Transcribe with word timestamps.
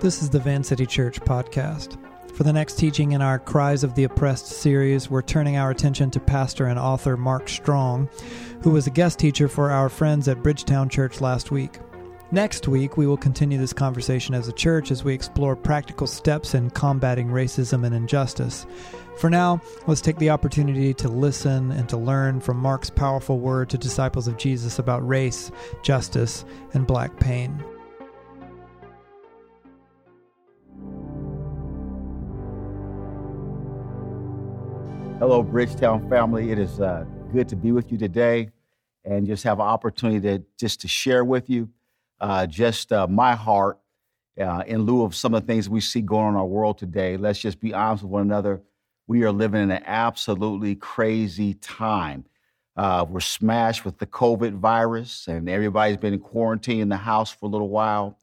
This 0.00 0.22
is 0.22 0.30
the 0.30 0.38
Van 0.38 0.62
City 0.62 0.86
Church 0.86 1.20
podcast. 1.20 1.98
For 2.32 2.44
the 2.44 2.52
next 2.52 2.78
teaching 2.78 3.12
in 3.12 3.20
our 3.20 3.40
Cries 3.40 3.82
of 3.82 3.96
the 3.96 4.04
Oppressed 4.04 4.46
series, 4.46 5.10
we're 5.10 5.22
turning 5.22 5.56
our 5.56 5.72
attention 5.72 6.08
to 6.12 6.20
pastor 6.20 6.66
and 6.66 6.78
author 6.78 7.16
Mark 7.16 7.48
Strong, 7.48 8.08
who 8.62 8.70
was 8.70 8.86
a 8.86 8.92
guest 8.92 9.18
teacher 9.18 9.48
for 9.48 9.72
our 9.72 9.88
friends 9.88 10.28
at 10.28 10.40
Bridgetown 10.40 10.88
Church 10.88 11.20
last 11.20 11.50
week. 11.50 11.80
Next 12.30 12.68
week, 12.68 12.96
we 12.96 13.08
will 13.08 13.16
continue 13.16 13.58
this 13.58 13.72
conversation 13.72 14.36
as 14.36 14.46
a 14.46 14.52
church 14.52 14.92
as 14.92 15.02
we 15.02 15.14
explore 15.14 15.56
practical 15.56 16.06
steps 16.06 16.54
in 16.54 16.70
combating 16.70 17.26
racism 17.26 17.84
and 17.84 17.92
injustice. 17.92 18.68
For 19.16 19.28
now, 19.28 19.60
let's 19.88 20.00
take 20.00 20.18
the 20.18 20.30
opportunity 20.30 20.94
to 20.94 21.08
listen 21.08 21.72
and 21.72 21.88
to 21.88 21.96
learn 21.96 22.40
from 22.40 22.58
Mark's 22.58 22.88
powerful 22.88 23.40
word 23.40 23.68
to 23.70 23.78
disciples 23.78 24.28
of 24.28 24.36
Jesus 24.36 24.78
about 24.78 25.06
race, 25.06 25.50
justice, 25.82 26.44
and 26.72 26.86
black 26.86 27.18
pain. 27.18 27.64
Hello, 35.18 35.42
Bridgetown 35.42 36.08
family. 36.08 36.52
It 36.52 36.60
is 36.60 36.80
uh, 36.80 37.04
good 37.32 37.48
to 37.48 37.56
be 37.56 37.72
with 37.72 37.90
you 37.90 37.98
today 37.98 38.50
and 39.04 39.26
just 39.26 39.42
have 39.42 39.58
an 39.58 39.66
opportunity 39.66 40.20
to 40.20 40.44
just 40.60 40.80
to 40.82 40.88
share 40.88 41.24
with 41.24 41.50
you 41.50 41.68
uh, 42.20 42.46
just 42.46 42.92
uh, 42.92 43.04
my 43.08 43.34
heart 43.34 43.80
uh, 44.40 44.62
in 44.64 44.82
lieu 44.82 45.02
of 45.02 45.16
some 45.16 45.34
of 45.34 45.42
the 45.42 45.52
things 45.52 45.68
we 45.68 45.80
see 45.80 46.02
going 46.02 46.26
on 46.26 46.34
in 46.34 46.38
our 46.38 46.46
world 46.46 46.78
today. 46.78 47.16
Let's 47.16 47.40
just 47.40 47.58
be 47.58 47.74
honest 47.74 48.04
with 48.04 48.12
one 48.12 48.22
another. 48.22 48.62
We 49.08 49.24
are 49.24 49.32
living 49.32 49.60
in 49.60 49.72
an 49.72 49.82
absolutely 49.86 50.76
crazy 50.76 51.54
time. 51.54 52.24
Uh, 52.76 53.04
we're 53.08 53.18
smashed 53.18 53.84
with 53.84 53.98
the 53.98 54.06
COVID 54.06 54.52
virus, 54.52 55.26
and 55.26 55.48
everybody's 55.48 55.96
been 55.96 56.14
in 56.14 56.20
quarantine 56.20 56.78
in 56.78 56.88
the 56.88 56.96
house 56.96 57.32
for 57.32 57.46
a 57.46 57.48
little 57.48 57.70
while. 57.70 58.16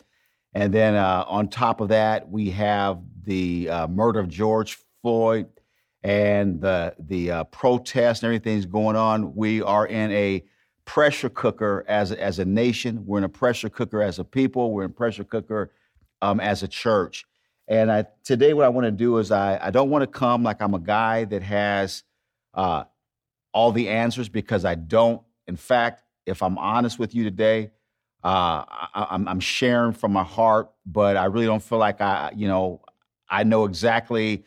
And 0.54 0.74
then 0.74 0.96
uh, 0.96 1.26
on 1.28 1.50
top 1.50 1.82
of 1.82 1.90
that, 1.90 2.30
we 2.30 2.52
have 2.52 3.00
the 3.26 3.70
murder 3.90 4.22
of 4.22 4.30
George 4.30 4.78
Floyd 5.02 5.48
and 6.06 6.62
the 6.62 6.94
the 7.00 7.32
uh, 7.32 7.44
protests 7.46 8.22
and 8.22 8.28
everything's 8.28 8.68
going 8.68 8.96
on. 8.96 9.34
We 9.36 9.64
are 9.64 9.88
in 9.88 10.12
a 10.12 10.44
pressure 10.86 11.30
cooker 11.30 11.84
as 11.88 12.12
as 12.12 12.38
a 12.38 12.46
nation. 12.46 13.04
We're 13.08 13.18
in 13.18 13.24
a 13.24 13.30
pressure 13.30 13.70
cooker 13.70 14.04
as 14.04 14.20
a 14.20 14.24
people. 14.24 14.72
We're 14.72 14.84
in 14.84 14.92
a 14.92 14.94
pressure 14.94 15.24
cooker 15.24 15.72
um, 16.22 16.40
as 16.40 16.62
a 16.62 16.68
church. 16.68 17.26
And 17.68 17.92
I, 17.92 18.06
today, 18.24 18.54
what 18.54 18.66
I 18.66 18.70
want 18.70 18.86
to 18.86 18.92
do 18.92 19.18
is 19.18 19.32
I 19.32 19.58
I 19.60 19.72
don't 19.72 19.90
want 19.90 20.04
to 20.04 20.08
come 20.08 20.44
like 20.44 20.62
I'm 20.62 20.76
a 20.76 20.80
guy 20.80 21.26
that 21.26 21.42
has 21.42 22.04
uh, 22.54 22.84
all 23.52 23.72
the 23.72 23.90
answers 23.90 24.30
because 24.30 24.64
I 24.64 24.76
don't. 24.76 25.24
In 25.48 25.56
fact, 25.56 26.04
if 26.28 26.44
I'm 26.44 26.60
honest 26.60 27.00
with 27.00 27.16
you 27.16 27.24
today, 27.24 27.72
uh, 28.24 28.62
I, 28.68 29.08
I'm, 29.10 29.28
I'm 29.28 29.40
sharing 29.40 29.94
from 29.94 30.14
my 30.14 30.24
heart, 30.24 30.70
but 30.86 31.18
I 31.18 31.26
really 31.26 31.48
don't 31.48 31.64
feel 31.64 31.80
like 31.80 32.00
I 32.00 32.32
you 32.36 32.48
know 32.48 32.82
I 33.28 33.44
know 33.44 33.66
exactly 33.66 34.46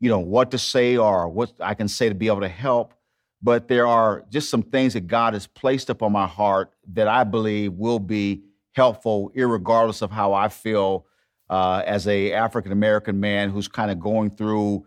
you 0.00 0.08
know, 0.08 0.18
what 0.18 0.50
to 0.50 0.58
say 0.58 0.96
or 0.96 1.28
what 1.28 1.52
I 1.60 1.74
can 1.74 1.86
say 1.86 2.08
to 2.08 2.14
be 2.14 2.26
able 2.26 2.40
to 2.40 2.48
help. 2.48 2.94
But 3.42 3.68
there 3.68 3.86
are 3.86 4.24
just 4.30 4.50
some 4.50 4.62
things 4.62 4.94
that 4.94 5.06
God 5.06 5.34
has 5.34 5.46
placed 5.46 5.88
upon 5.88 6.12
my 6.12 6.26
heart 6.26 6.72
that 6.92 7.08
I 7.08 7.24
believe 7.24 7.74
will 7.74 7.98
be 7.98 8.42
helpful, 8.72 9.30
regardless 9.34 10.02
of 10.02 10.10
how 10.10 10.32
I 10.32 10.48
feel 10.48 11.06
uh, 11.48 11.82
as 11.86 12.06
a 12.06 12.32
African 12.32 12.72
American 12.72 13.18
man 13.20 13.50
who's 13.50 13.68
kind 13.68 13.90
of 13.90 13.98
going 13.98 14.30
through 14.30 14.86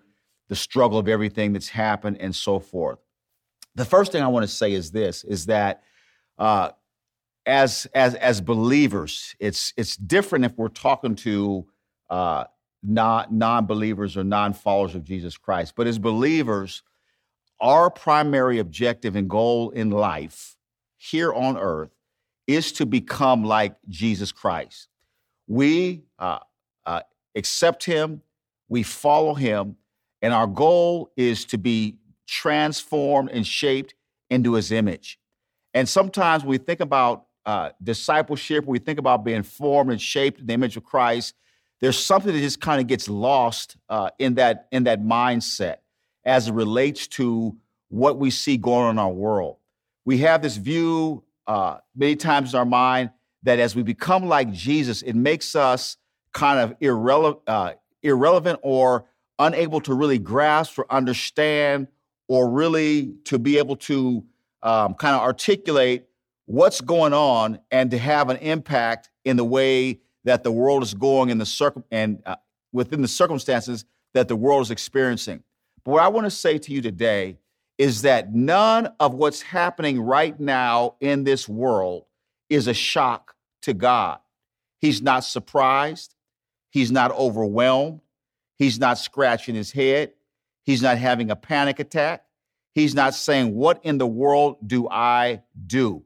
the 0.50 0.56
struggle 0.56 0.98
of 0.98 1.08
everything 1.08 1.54
that's 1.54 1.70
happened 1.70 2.18
and 2.20 2.36
so 2.36 2.60
forth. 2.60 3.00
The 3.76 3.86
first 3.86 4.12
thing 4.12 4.22
I 4.22 4.28
want 4.28 4.44
to 4.44 4.48
say 4.48 4.74
is 4.74 4.92
this: 4.92 5.24
is 5.24 5.48
that 5.48 5.84
uh, 6.38 6.70
as 7.46 7.88
as 7.94 8.16
as 8.16 8.40
believers, 8.40 9.36
it's 9.40 9.74
it's 9.78 9.98
different 9.98 10.46
if 10.46 10.58
we're 10.58 10.68
talking 10.70 11.16
to 11.16 11.66
uh, 12.10 12.46
not 12.84 13.32
non-believers 13.32 14.18
or 14.18 14.24
non-followers 14.24 14.96
of 14.96 15.04
Jesus 15.04 15.38
Christ. 15.38 15.74
But 15.76 15.88
as 15.88 15.98
believers, 15.98 16.84
our 17.60 17.90
primary 17.90 18.60
objective 18.60 19.16
and 19.16 19.30
goal 19.30 19.70
in 19.70 19.90
life 19.90 20.58
here 20.98 21.34
on 21.34 21.58
earth 21.58 21.92
is 22.46 22.74
to 22.74 22.86
become 22.86 23.44
like 23.44 23.76
Jesus 23.88 24.32
Christ. 24.32 24.90
We 25.48 26.04
uh, 26.20 26.40
uh, 26.86 27.02
accept 27.36 27.86
Him, 27.86 28.22
we 28.68 28.84
follow 28.84 29.34
Him, 29.34 29.78
and 30.22 30.34
our 30.34 30.48
goal 30.48 31.12
is 31.16 31.46
to 31.46 31.58
be 31.58 31.98
transformed 32.28 33.30
and 33.32 33.48
shaped 33.48 33.94
into 34.30 34.54
His 34.54 34.72
image. 34.72 35.20
And 35.74 35.88
sometimes 35.88 36.44
we 36.44 36.58
think 36.58 36.80
about 36.80 37.28
uh, 37.46 37.70
discipleship, 37.82 38.66
we 38.66 38.80
think 38.80 39.00
about 39.00 39.24
being 39.24 39.44
formed 39.44 39.92
and 39.92 40.02
shaped 40.02 40.40
in 40.40 40.46
the 40.46 40.54
image 40.54 40.78
of 40.78 40.84
Christ 40.84 41.36
there's 41.84 42.02
something 42.02 42.34
that 42.34 42.40
just 42.40 42.62
kind 42.62 42.80
of 42.80 42.88
gets 42.88 43.10
lost 43.10 43.76
uh, 43.90 44.10
in 44.18 44.36
that 44.36 44.70
in 44.72 44.86
that 44.86 45.04
mindset 45.04 45.80
as 46.24 46.48
it 46.48 46.54
relates 46.54 47.08
to 47.08 47.58
what 47.90 48.18
we 48.18 48.30
see 48.30 48.56
going 48.56 48.86
on 48.86 48.92
in 48.92 49.00
our 49.00 49.12
world. 49.12 49.58
We 50.06 50.20
have 50.20 50.42
this 50.42 50.56
view 50.56 51.26
uh, 51.46 51.80
many 51.94 52.16
times 52.16 52.54
in 52.54 52.60
our 52.60 52.66
mind 52.66 53.10
that 53.44 53.60
as 53.60 53.76
we 53.76 53.84
become 53.84 54.30
like 54.30 54.50
Jesus, 54.54 55.02
it 55.02 55.14
makes 55.14 55.58
us 55.58 55.98
kind 56.32 56.58
of 56.58 56.80
irrele- 56.80 57.42
uh, 57.48 57.74
irrelevant 58.02 58.62
or 58.64 59.04
unable 59.38 59.82
to 59.82 59.94
really 59.94 60.20
grasp 60.20 60.80
or 60.80 60.90
understand 60.90 61.90
or 62.30 62.50
really 62.50 63.16
to 63.26 63.38
be 63.38 63.58
able 63.58 63.76
to 63.76 64.24
um, 64.62 64.94
kind 64.94 65.18
of 65.18 65.22
articulate 65.22 66.08
what's 66.46 66.80
going 66.80 67.12
on 67.12 67.60
and 67.72 67.92
to 67.92 67.98
have 67.98 68.30
an 68.30 68.38
impact 68.38 69.10
in 69.26 69.36
the 69.36 69.44
way 69.44 70.00
that 70.24 70.44
the 70.44 70.52
world 70.52 70.84
is 70.84 70.94
going 70.94 71.30
in 71.30 71.38
the 71.38 71.46
circum 71.46 71.84
and 71.92 72.22
uh, 72.26 72.36
within 72.72 73.02
the 73.02 73.08
circumstances 73.08 73.86
that 74.14 74.28
the 74.28 74.36
world 74.36 74.62
is 74.62 74.72
experiencing. 74.72 75.44
But 75.84 75.92
what 75.92 76.04
I 76.04 76.08
want 76.08 76.26
to 76.26 76.32
say 76.32 76.58
to 76.58 76.72
you 76.72 76.82
today 76.82 77.38
is 77.78 78.04
that 78.04 78.34
none 78.34 78.94
of 79.00 79.14
what's 79.14 79.42
happening 79.42 80.00
right 80.00 80.40
now 80.40 80.96
in 81.02 81.24
this 81.24 81.50
world 81.50 82.06
is 82.50 82.68
a 82.68 82.74
shock 82.74 83.36
to 83.64 83.74
God. 83.74 84.20
He's 84.80 85.02
not 85.02 85.24
surprised. 85.24 86.16
He's 86.70 86.92
not 86.92 87.12
overwhelmed. 87.12 88.02
He's 88.58 88.80
not 88.80 88.98
scratching 88.98 89.56
his 89.56 89.72
head. 89.72 90.14
He's 90.64 90.82
not 90.82 90.98
having 90.98 91.32
a 91.32 91.36
panic 91.36 91.80
attack. 91.80 92.26
He's 92.74 92.96
not 92.96 93.14
saying, 93.14 93.54
What 93.56 93.80
in 93.84 93.98
the 93.98 94.08
world 94.08 94.58
do 94.66 94.88
I 94.90 95.44
do? 95.68 96.04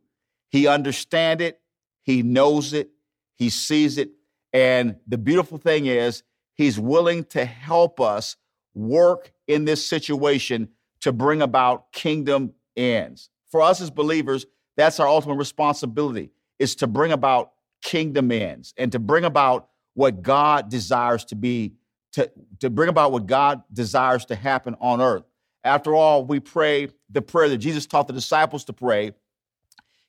He 0.49 0.67
understands 0.67 1.43
it. 1.43 1.59
He 2.03 2.23
knows 2.23 2.73
it. 2.73 2.89
He 3.37 3.49
sees 3.49 3.97
it. 3.97 4.11
And 4.51 4.97
the 5.07 5.17
beautiful 5.17 5.57
thing 5.57 5.85
is, 5.85 6.23
He's 6.55 6.79
willing 6.79 7.23
to 7.25 7.45
help 7.45 8.01
us 8.01 8.35
work 8.73 9.31
in 9.47 9.65
this 9.65 9.87
situation 9.87 10.69
to 11.01 11.11
bring 11.11 11.41
about 11.41 11.91
kingdom 11.91 12.53
ends. 12.75 13.29
For 13.51 13.61
us 13.61 13.79
as 13.79 13.91
believers, 13.91 14.45
that's 14.75 14.99
our 14.99 15.07
ultimate 15.07 15.35
responsibility 15.35 16.31
is 16.59 16.75
to 16.77 16.87
bring 16.87 17.11
about 17.11 17.51
kingdom 17.81 18.31
ends 18.31 18.73
and 18.77 18.91
to 18.91 18.99
bring 18.99 19.23
about 19.23 19.69
what 19.93 20.21
God 20.21 20.69
desires 20.69 21.25
to 21.25 21.35
be 21.35 21.73
to, 22.13 22.31
to 22.59 22.69
bring 22.69 22.89
about 22.89 23.11
what 23.11 23.27
God 23.27 23.61
desires 23.71 24.25
to 24.25 24.35
happen 24.35 24.75
on 24.79 25.01
earth. 25.01 25.23
After 25.63 25.93
all, 25.93 26.25
we 26.25 26.39
pray 26.39 26.89
the 27.09 27.21
prayer 27.21 27.49
that 27.49 27.57
Jesus 27.57 27.85
taught 27.85 28.07
the 28.07 28.13
disciples 28.13 28.65
to 28.65 28.73
pray. 28.73 29.11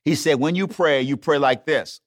He 0.05 0.15
said, 0.15 0.39
When 0.39 0.55
you 0.55 0.69
pray, 0.69 1.03
you 1.03 1.17
pray 1.17 1.39
like 1.39 1.67
this 1.67 2.01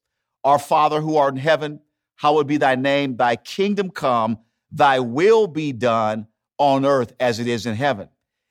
our 0.43 0.59
Father 0.59 1.01
who 1.01 1.17
art 1.17 1.33
in 1.33 1.39
heaven, 1.39 1.79
hallowed 2.15 2.47
be 2.47 2.57
thy 2.57 2.75
name, 2.75 3.17
thy 3.17 3.35
kingdom 3.35 3.89
come, 3.89 4.39
thy 4.71 4.99
will 4.99 5.47
be 5.47 5.71
done 5.71 6.27
on 6.57 6.85
earth 6.85 7.13
as 7.19 7.39
it 7.39 7.47
is 7.47 7.65
in 7.65 7.75
heaven. 7.75 8.09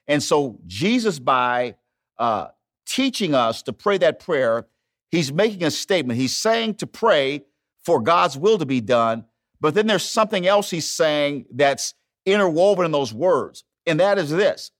And 0.09 0.23
so, 0.23 0.59
Jesus, 0.67 1.19
by 1.19 1.77
uh, 2.19 2.49
teaching 2.87 3.35
us 3.35 3.63
to 3.63 3.73
pray 3.73 3.99
that 3.99 4.19
prayer, 4.19 4.67
he's 5.11 5.33
making 5.33 5.63
a 5.63 5.71
statement. 5.71 6.19
He's 6.19 6.37
saying 6.37 6.75
to 6.77 6.87
pray 6.87 7.45
for 7.85 8.01
God's 8.01 8.37
will 8.37 8.59
to 8.59 8.67
be 8.67 8.81
done, 8.81 9.25
but 9.61 9.75
then 9.75 9.87
there's 9.87 10.05
something 10.05 10.47
else 10.47 10.71
he's 10.71 10.89
saying 10.89 11.47
that's 11.53 11.95
interwoven 12.27 12.85
in 12.85 12.93
those 12.93 13.15
words, 13.15 13.65
and 13.87 14.01
that 14.01 14.19
is 14.19 14.31
this. 14.31 14.71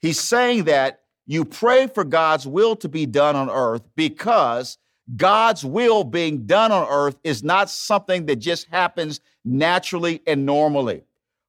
He's 0.00 0.20
saying 0.20 0.64
that 0.64 1.00
you 1.26 1.44
pray 1.44 1.86
for 1.86 2.04
God's 2.04 2.46
will 2.46 2.74
to 2.76 2.88
be 2.88 3.06
done 3.06 3.36
on 3.36 3.48
earth 3.48 3.82
because 3.94 4.78
God's 5.16 5.64
will 5.64 6.04
being 6.04 6.46
done 6.46 6.72
on 6.72 6.86
earth 6.88 7.18
is 7.24 7.42
not 7.42 7.70
something 7.70 8.26
that 8.26 8.36
just 8.36 8.68
happens 8.68 9.20
naturally 9.44 10.22
and 10.26 10.46
normally. 10.46 11.02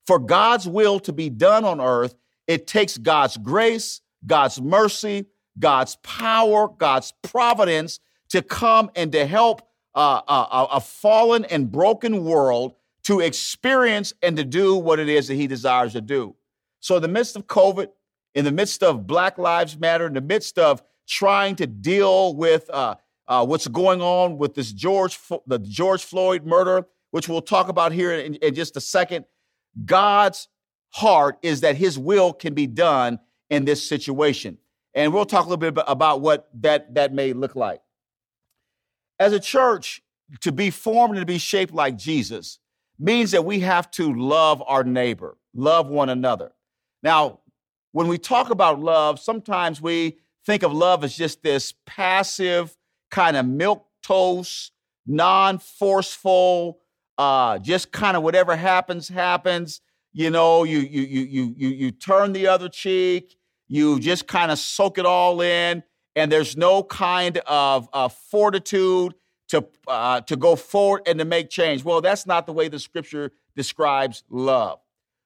For 0.08 0.20
God's 0.20 0.68
will 0.68 1.00
to 1.02 1.14
be 1.14 1.30
done 1.30 1.64
on 1.64 1.80
earth, 1.80 2.16
it 2.48 2.68
takes 2.68 2.98
God's 2.98 3.38
grace, 3.38 4.02
God's 4.26 4.60
mercy, 4.60 5.26
God's 5.60 5.98
power, 5.98 6.68
God's 6.68 7.14
providence 7.22 8.00
to 8.30 8.42
come 8.42 8.90
and 8.96 9.12
to 9.12 9.26
help 9.26 9.62
uh, 9.96 10.22
a, 10.28 10.68
a 10.74 10.80
fallen 10.82 11.46
and 11.46 11.72
broken 11.72 12.26
world 12.26 12.74
to 13.04 13.20
experience 13.20 14.14
and 14.22 14.38
to 14.38 14.44
do 14.44 14.76
what 14.76 15.00
it 15.00 15.08
is 15.10 15.28
that 15.28 15.36
He 15.36 15.48
desires 15.48 15.94
to 15.94 16.02
do. 16.02 16.36
So, 16.80 16.96
in 16.96 17.02
the 17.02 17.08
midst 17.08 17.36
of 17.36 17.48
COVID, 17.48 17.90
in 18.34 18.46
the 18.46 18.52
midst 18.52 18.82
of 18.82 19.06
Black 19.06 19.38
Lives 19.38 19.78
Matter, 19.78 20.08
in 20.08 20.14
the 20.14 20.22
midst 20.22 20.58
of 20.58 20.82
trying 21.08 21.56
to 21.58 21.68
deal 21.68 22.36
with 22.36 22.70
uh, 22.70 22.96
uh, 23.28 23.46
what's 23.46 23.68
going 23.68 24.02
on 24.02 24.38
with 24.38 24.54
this 24.54 24.72
George 24.72 25.18
the 25.48 25.60
George 25.60 26.04
Floyd 26.04 26.46
murder, 26.46 26.88
which 27.12 27.30
we'll 27.30 27.42
talk 27.42 27.70
about 27.70 27.92
here 27.92 28.14
in, 28.14 28.36
in 28.36 28.56
just 28.56 28.76
a 28.78 28.82
second, 28.82 29.26
God's 29.86 30.48
heart 30.90 31.38
is 31.42 31.62
that 31.62 31.76
his 31.76 31.98
will 31.98 32.34
can 32.34 32.54
be 32.54 32.68
done 32.68 33.20
in 33.50 33.66
this 33.66 33.88
situation. 33.88 34.58
And 34.94 35.14
we'll 35.14 35.26
talk 35.26 35.46
a 35.46 35.50
little 35.50 35.72
bit 35.72 35.84
about 35.88 36.22
what 36.22 36.50
that, 36.62 36.94
that 36.96 37.14
may 37.14 37.34
look 37.34 37.56
like. 37.56 37.82
As 39.20 39.34
a 39.34 39.40
church, 39.40 40.02
to 40.42 40.52
be 40.52 40.70
formed 40.70 41.16
and 41.16 41.22
to 41.22 41.26
be 41.26 41.38
shaped 41.38 41.74
like 41.74 41.98
Jesus 41.98 42.60
means 43.00 43.32
that 43.32 43.46
we 43.46 43.60
have 43.60 43.90
to 43.92 44.14
love 44.14 44.64
our 44.66 44.84
neighbor, 44.84 45.38
love 45.54 45.88
one 45.88 46.10
another. 46.10 46.52
Now, 47.02 47.40
when 47.92 48.08
we 48.08 48.18
talk 48.18 48.50
about 48.50 48.80
love, 48.80 49.20
sometimes 49.20 49.82
we 49.82 50.18
think 50.46 50.64
of 50.64 50.74
love 50.74 51.04
as 51.04 51.16
just 51.16 51.44
this 51.44 51.74
passive, 51.86 52.76
kind 53.14 53.38
of 53.38 53.46
milk 53.46 53.86
toast, 54.02 54.72
non 55.06 55.60
forceful, 55.60 56.80
uh, 57.20 57.60
just 57.60 57.92
kind 57.92 58.18
of 58.18 58.24
whatever 58.24 58.56
happens, 58.56 59.08
happens. 59.08 59.82
You 60.14 60.32
know, 60.32 60.64
you, 60.64 60.80
you, 60.80 61.02
you, 61.02 61.22
you, 61.22 61.56
you, 61.56 61.70
you 61.70 61.92
turn 61.92 62.34
the 62.34 62.48
other 62.48 62.70
cheek, 62.70 63.38
you 63.68 64.00
just 64.00 64.28
kind 64.28 64.52
of 64.52 64.58
soak 64.58 64.98
it 64.98 65.06
all 65.06 65.42
in, 65.42 65.84
and 66.16 66.32
there's 66.32 66.58
no 66.58 66.84
kind 66.84 67.38
of 67.46 67.88
uh, 67.94 68.10
fortitude 68.10 69.14
to, 69.50 69.66
uh, 69.88 70.22
to 70.22 70.36
go 70.36 70.56
forward 70.56 71.04
and 71.06 71.20
to 71.20 71.26
make 71.26 71.52
change. 71.52 71.84
Well, 71.84 72.02
that's 72.02 72.26
not 72.26 72.48
the 72.48 72.54
way 72.54 72.68
the 72.68 72.80
scripture 72.80 73.32
describes 73.56 74.24
love. 74.30 74.80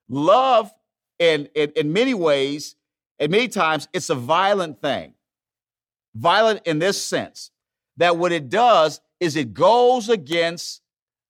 Love, 0.09 0.73
in, 1.19 1.47
in, 1.55 1.71
in 1.77 1.93
many 1.93 2.13
ways, 2.13 2.75
and 3.17 3.31
many 3.31 3.47
times, 3.47 3.87
it's 3.93 4.09
a 4.09 4.15
violent 4.15 4.81
thing. 4.81 5.13
Violent 6.15 6.61
in 6.65 6.79
this 6.79 7.01
sense 7.01 7.51
that 7.97 8.17
what 8.17 8.31
it 8.31 8.49
does 8.49 9.01
is 9.19 9.35
it 9.35 9.53
goes 9.53 10.09
against 10.09 10.81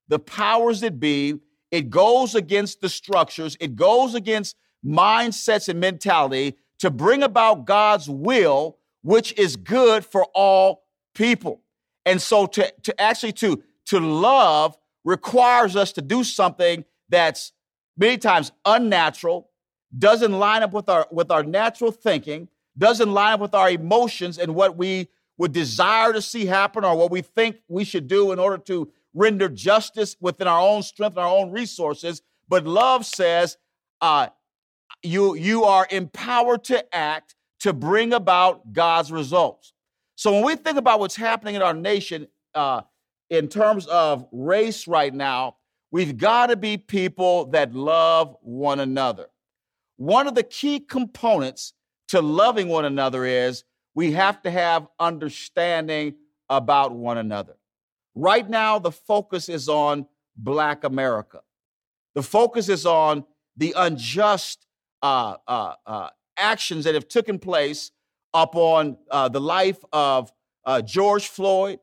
the 0.08 0.20
powers 0.20 0.82
that 0.82 1.00
be, 1.00 1.40
it 1.72 1.90
goes 1.90 2.36
against 2.36 2.82
the 2.82 2.90
structures, 2.90 3.58
it 3.60 3.76
goes 3.76 4.16
against 4.16 4.56
mindsets 4.86 5.68
and 5.68 5.80
mentality 5.80 6.56
to 6.80 6.90
bring 6.90 7.24
about 7.24 7.66
God's 7.66 8.10
will, 8.10 8.78
which 9.02 9.34
is 9.38 9.56
good 9.56 10.06
for 10.06 10.26
all 10.34 10.84
people. 11.16 11.62
And 12.06 12.22
so 12.22 12.46
to, 12.48 12.74
to 12.84 13.02
actually 13.02 13.34
to, 13.34 13.62
to 13.88 14.00
love 14.00 14.78
requires 15.04 15.76
us 15.76 15.92
to 15.94 16.02
do 16.02 16.24
something 16.24 16.86
that's 17.10 17.52
many 17.98 18.18
times 18.18 18.52
unnatural, 18.66 19.50
doesn't 19.98 20.34
line 20.34 20.64
up 20.64 20.74
with 20.74 20.90
our 20.90 21.08
with 21.12 21.32
our 21.32 21.44
natural 21.44 21.92
thinking, 21.92 22.50
doesn't 22.78 23.12
line 23.12 23.34
up 23.34 23.40
with 23.40 23.56
our 23.56 23.70
emotions 23.70 24.38
and 24.38 24.54
what 24.54 24.78
we 24.78 25.08
would 25.38 25.52
desire 25.52 26.14
to 26.14 26.22
see 26.22 26.46
happen 26.46 26.84
or 26.84 26.96
what 26.96 27.12
we 27.12 27.22
think 27.22 27.58
we 27.68 27.84
should 27.84 28.08
do 28.08 28.32
in 28.32 28.40
order 28.40 28.58
to 28.58 28.92
render 29.14 29.50
justice 29.50 30.16
within 30.20 30.48
our 30.48 30.60
own 30.60 30.84
strength 30.84 31.16
and 31.16 31.26
our 31.26 31.36
own 31.36 31.52
resources. 31.52 32.22
But 32.48 32.66
love 32.66 33.06
says 33.06 33.58
uh, 34.02 34.28
you, 35.04 35.36
you 35.36 35.64
are 35.64 35.88
empowered 35.90 36.64
to 36.66 36.96
act 36.96 37.36
to 37.60 37.74
bring 37.74 38.14
about 38.14 38.74
God's 38.74 39.12
results. 39.12 39.74
So 40.16 40.32
when 40.32 40.44
we 40.44 40.56
think 40.56 40.78
about 40.78 41.00
what's 41.00 41.16
happening 41.16 41.56
in 41.56 41.62
our 41.62 41.74
nation 41.74 42.28
uh, 42.56 42.82
in 43.30 43.48
terms 43.48 43.86
of 43.88 44.28
race 44.32 44.88
right 44.88 45.14
now, 45.14 45.58
we've 45.92 46.18
got 46.18 46.48
to 46.48 46.56
be 46.56 46.78
people 46.78 47.46
that 47.48 47.74
love 47.74 48.36
one 48.42 48.80
another. 48.80 49.28
One 49.98 50.28
of 50.28 50.36
the 50.36 50.44
key 50.44 50.80
components 50.80 51.74
to 52.10 52.22
loving 52.22 52.68
one 52.68 52.86
another 52.86 53.26
is 53.26 53.64
we 53.98 54.12
have 54.12 54.40
to 54.44 54.52
have 54.52 54.88
understanding 55.00 56.14
about 56.50 56.94
one 56.94 57.18
another. 57.18 57.56
Right 58.14 58.48
now, 58.48 58.78
the 58.78 58.92
focus 58.92 59.50
is 59.50 59.68
on 59.68 60.06
Black 60.36 60.84
America. 60.84 61.42
The 62.14 62.22
focus 62.22 62.70
is 62.70 62.86
on 62.86 63.26
the 63.56 63.74
unjust 63.76 64.68
uh, 65.02 65.38
uh, 65.48 65.74
uh, 65.88 66.10
actions 66.38 66.86
that 66.86 66.94
have 66.94 67.08
taken 67.08 67.40
place 67.40 67.90
upon 68.36 68.98
uh, 69.10 69.30
the 69.30 69.42
life 69.42 69.84
of 69.92 70.32
uh, 70.64 70.84
George 70.84 71.28
Floyd 71.30 71.80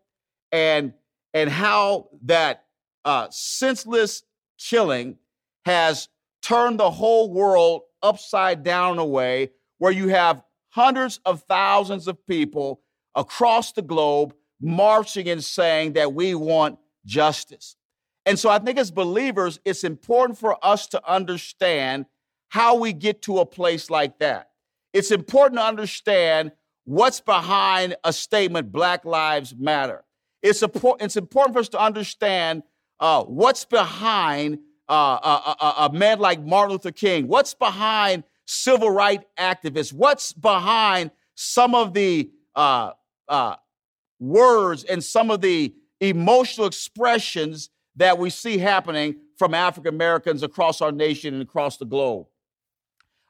and, 0.52 0.92
and 1.32 1.50
how 1.50 2.10
that 2.26 2.66
uh, 3.04 3.26
senseless 3.30 4.22
killing 4.56 5.18
has 5.66 6.08
turned 6.42 6.78
the 6.78 6.92
whole 6.92 7.32
world 7.32 7.82
upside 8.04 8.62
down 8.62 8.92
in 8.92 8.98
a 9.00 9.04
way 9.04 9.50
where 9.78 9.90
you 9.90 10.10
have 10.10 10.44
hundreds 10.74 11.20
of 11.24 11.42
thousands 11.42 12.08
of 12.08 12.26
people 12.26 12.80
across 13.14 13.70
the 13.72 13.82
globe 13.82 14.34
marching 14.60 15.28
and 15.28 15.42
saying 15.44 15.92
that 15.92 16.12
we 16.12 16.34
want 16.34 16.76
justice. 17.06 17.76
And 18.26 18.36
so 18.36 18.50
I 18.50 18.58
think 18.58 18.76
as 18.78 18.90
believers, 18.90 19.60
it's 19.64 19.84
important 19.84 20.36
for 20.36 20.58
us 20.64 20.88
to 20.88 21.08
understand 21.08 22.06
how 22.48 22.74
we 22.76 22.92
get 22.92 23.22
to 23.22 23.38
a 23.38 23.46
place 23.46 23.88
like 23.88 24.18
that. 24.18 24.50
It's 24.92 25.12
important 25.12 25.60
to 25.60 25.64
understand 25.64 26.50
what's 26.84 27.20
behind 27.20 27.94
a 28.02 28.12
statement, 28.12 28.72
Black 28.72 29.04
Lives 29.04 29.54
Matter. 29.56 30.02
It's, 30.42 30.64
it's 31.00 31.16
important 31.16 31.54
for 31.54 31.60
us 31.60 31.68
to 31.68 31.80
understand 31.80 32.64
uh, 32.98 33.22
what's 33.22 33.64
behind 33.64 34.58
uh, 34.88 35.18
a, 35.22 35.64
a, 35.64 35.74
a 35.86 35.92
man 35.92 36.18
like 36.18 36.44
Martin 36.44 36.72
Luther 36.72 36.90
King, 36.90 37.28
what's 37.28 37.54
behind 37.54 38.24
civil 38.46 38.90
rights 38.90 39.24
activists? 39.38 39.92
What's 39.92 40.32
behind 40.32 41.10
some 41.34 41.74
of 41.74 41.94
the 41.94 42.30
uh, 42.54 42.92
uh, 43.28 43.56
words 44.20 44.84
and 44.84 45.02
some 45.02 45.30
of 45.30 45.40
the 45.40 45.74
emotional 46.00 46.66
expressions 46.66 47.70
that 47.96 48.18
we 48.18 48.30
see 48.30 48.58
happening 48.58 49.16
from 49.38 49.54
African 49.54 49.94
Americans 49.94 50.42
across 50.42 50.80
our 50.80 50.92
nation 50.92 51.34
and 51.34 51.42
across 51.42 51.76
the 51.76 51.86
globe? 51.86 52.26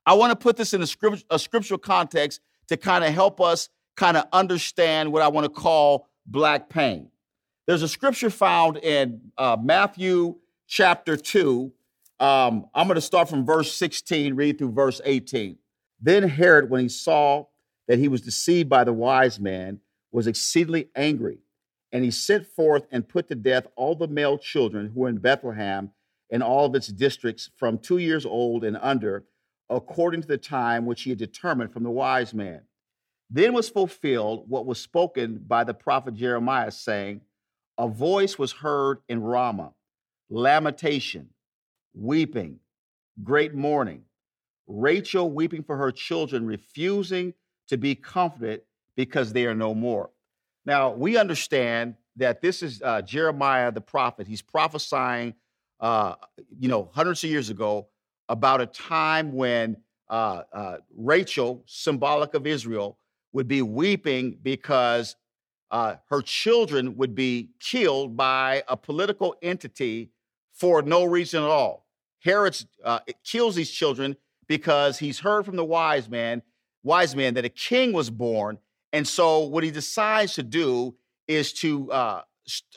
I 0.06 0.14
want 0.14 0.30
to 0.32 0.36
put 0.36 0.56
this 0.56 0.74
in 0.74 0.82
a, 0.82 0.86
script, 0.86 1.24
a 1.30 1.38
scriptural 1.38 1.78
context 1.78 2.40
to 2.68 2.76
kind 2.76 3.04
of 3.04 3.12
help 3.12 3.40
us 3.40 3.68
kind 3.96 4.16
of 4.16 4.26
understand 4.32 5.12
what 5.12 5.22
I 5.22 5.28
want 5.28 5.44
to 5.44 5.50
call 5.50 6.08
black 6.26 6.68
pain. 6.68 7.08
There's 7.66 7.82
a 7.82 7.88
scripture 7.88 8.30
found 8.30 8.76
in 8.78 9.20
uh, 9.38 9.56
Matthew 9.62 10.36
chapter 10.66 11.16
2, 11.16 11.72
um, 12.20 12.66
I'm 12.74 12.86
going 12.86 12.94
to 12.94 13.00
start 13.00 13.28
from 13.28 13.44
verse 13.44 13.72
16, 13.72 14.34
read 14.34 14.58
through 14.58 14.72
verse 14.72 15.00
18. 15.04 15.58
Then 16.00 16.22
Herod, 16.22 16.70
when 16.70 16.80
he 16.82 16.88
saw 16.88 17.46
that 17.88 17.98
he 17.98 18.08
was 18.08 18.20
deceived 18.20 18.68
by 18.68 18.84
the 18.84 18.92
wise 18.92 19.40
man, 19.40 19.80
was 20.12 20.26
exceedingly 20.26 20.88
angry. 20.94 21.38
And 21.92 22.04
he 22.04 22.10
sent 22.10 22.46
forth 22.46 22.86
and 22.90 23.08
put 23.08 23.28
to 23.28 23.34
death 23.34 23.66
all 23.76 23.94
the 23.94 24.08
male 24.08 24.38
children 24.38 24.90
who 24.92 25.00
were 25.00 25.08
in 25.08 25.18
Bethlehem 25.18 25.90
and 26.30 26.42
all 26.42 26.66
of 26.66 26.74
its 26.74 26.88
districts 26.88 27.50
from 27.56 27.78
two 27.78 27.98
years 27.98 28.24
old 28.24 28.64
and 28.64 28.78
under, 28.80 29.24
according 29.68 30.22
to 30.22 30.28
the 30.28 30.38
time 30.38 30.86
which 30.86 31.02
he 31.02 31.10
had 31.10 31.18
determined 31.18 31.72
from 31.72 31.82
the 31.82 31.90
wise 31.90 32.32
man. 32.32 32.62
Then 33.30 33.52
was 33.52 33.68
fulfilled 33.68 34.44
what 34.48 34.66
was 34.66 34.80
spoken 34.80 35.42
by 35.46 35.64
the 35.64 35.74
prophet 35.74 36.14
Jeremiah, 36.14 36.70
saying, 36.70 37.22
A 37.78 37.88
voice 37.88 38.38
was 38.38 38.52
heard 38.52 38.98
in 39.08 39.22
Ramah, 39.22 39.72
lamentation 40.30 41.30
weeping, 41.94 42.58
great 43.22 43.54
mourning. 43.54 44.02
Rachel 44.66 45.30
weeping 45.30 45.62
for 45.62 45.76
her 45.76 45.92
children, 45.92 46.46
refusing 46.46 47.34
to 47.68 47.76
be 47.76 47.94
comforted 47.94 48.62
because 48.96 49.32
they 49.32 49.46
are 49.46 49.54
no 49.54 49.74
more. 49.74 50.10
Now, 50.64 50.92
we 50.92 51.16
understand 51.16 51.96
that 52.16 52.40
this 52.40 52.62
is 52.62 52.80
uh, 52.82 53.02
Jeremiah 53.02 53.72
the 53.72 53.80
prophet. 53.80 54.26
He's 54.26 54.42
prophesying, 54.42 55.34
uh, 55.80 56.14
you 56.58 56.68
know, 56.68 56.90
hundreds 56.94 57.22
of 57.24 57.30
years 57.30 57.50
ago 57.50 57.88
about 58.28 58.60
a 58.60 58.66
time 58.66 59.32
when 59.32 59.76
uh, 60.08 60.42
uh 60.52 60.76
Rachel, 60.94 61.62
symbolic 61.66 62.34
of 62.34 62.46
Israel, 62.46 62.98
would 63.32 63.48
be 63.48 63.62
weeping 63.62 64.38
because 64.42 65.16
uh, 65.70 65.96
her 66.08 66.22
children 66.22 66.96
would 66.96 67.14
be 67.14 67.50
killed 67.58 68.16
by 68.16 68.62
a 68.68 68.76
political 68.76 69.34
entity 69.42 70.10
for 70.52 70.82
no 70.82 71.04
reason 71.04 71.42
at 71.42 71.48
all. 71.48 71.83
Herod 72.24 72.56
uh, 72.82 73.00
kills 73.24 73.54
these 73.54 73.70
children 73.70 74.16
because 74.48 74.98
he's 74.98 75.20
heard 75.20 75.44
from 75.44 75.56
the 75.56 75.64
wise 75.64 76.08
man, 76.08 76.42
wise 76.82 77.14
man, 77.14 77.34
that 77.34 77.44
a 77.44 77.50
king 77.50 77.92
was 77.92 78.10
born, 78.10 78.58
and 78.92 79.06
so 79.06 79.40
what 79.40 79.64
he 79.64 79.70
decides 79.70 80.34
to 80.34 80.42
do 80.42 80.94
is 81.26 81.52
to 81.54 81.90
uh, 81.90 82.22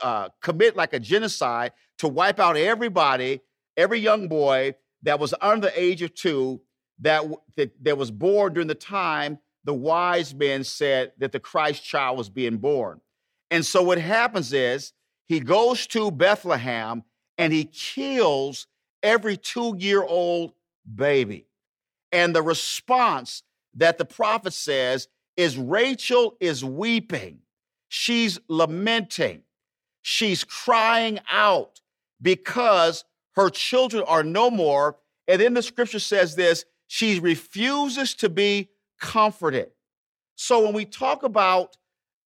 uh, 0.02 0.30
commit 0.42 0.76
like 0.76 0.94
a 0.94 1.00
genocide 1.00 1.74
to 2.00 2.08
wipe 2.08 2.40
out 2.40 2.58
everybody, 2.58 3.42
every 3.76 4.00
young 4.00 4.28
boy 4.28 4.76
that 5.04 5.20
was 5.20 5.34
under 5.42 5.68
the 5.68 5.80
age 5.80 6.02
of 6.02 6.14
two 6.16 6.62
that, 7.00 7.24
that, 7.56 7.72
that 7.84 7.98
was 7.98 8.10
born 8.12 8.54
during 8.54 8.68
the 8.68 8.76
time 8.76 9.38
the 9.64 9.74
wise 9.74 10.34
men 10.34 10.64
said 10.64 11.12
that 11.18 11.34
the 11.34 11.40
Christ 11.40 11.84
child 11.84 12.18
was 12.18 12.30
being 12.30 12.58
born. 12.58 13.02
And 13.52 13.66
so 13.66 13.84
what 13.84 13.98
happens 13.98 14.54
is 14.54 14.94
he 15.26 15.42
goes 15.42 15.86
to 15.88 16.10
Bethlehem 16.10 17.04
and 17.38 17.52
he 17.52 17.66
kills 17.66 18.66
every 19.04 19.38
two 19.38 19.76
year 19.78 20.04
old 20.04 20.54
baby. 20.96 21.48
And 22.12 22.36
the 22.36 22.42
response 22.42 23.44
that 23.76 23.98
the 23.98 24.06
prophet 24.06 24.54
says 24.54 25.08
is 25.36 25.58
Rachel 25.58 26.36
is 26.40 26.64
weeping, 26.64 27.40
she's 27.90 28.40
lamenting, 28.48 29.44
she's 30.02 30.44
crying 30.44 31.20
out 31.30 31.82
because 32.22 33.04
her 33.36 33.50
children 33.50 34.04
are 34.08 34.24
no 34.24 34.50
more. 34.50 34.98
And 35.28 35.40
then 35.40 35.54
the 35.54 35.62
scripture 35.62 36.00
says 36.00 36.36
this 36.36 36.66
she 36.88 37.20
refuses 37.20 38.16
to 38.16 38.30
be 38.30 38.70
comforted. 39.00 39.72
So 40.36 40.64
when 40.64 40.74
we 40.74 40.86
talk 40.86 41.24
about 41.24 41.78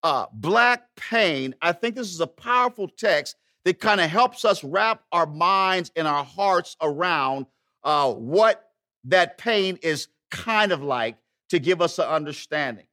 uh, 0.04 0.28
black 0.34 0.84
pain, 0.96 1.56
I 1.62 1.72
think 1.72 1.96
this 1.96 2.12
is 2.14 2.20
a 2.20 2.28
powerful 2.28 2.88
text 2.88 3.36
that 3.66 3.80
kind 3.80 4.02
of 4.02 4.10
helps 4.10 4.46
us 4.46 4.64
wrap 4.64 5.04
our 5.12 5.26
minds 5.26 5.92
and 5.96 6.08
our 6.08 6.24
hearts 6.24 6.76
around 6.82 7.46
uh, 7.84 8.12
what 8.12 8.72
that 9.06 9.38
pain 9.38 9.78
is 9.82 10.08
kind 10.30 10.72
of 10.72 10.82
like 10.82 11.18
to 11.50 11.60
give 11.60 11.82
us 11.82 12.00
an 12.00 12.06
understanding. 12.06 12.86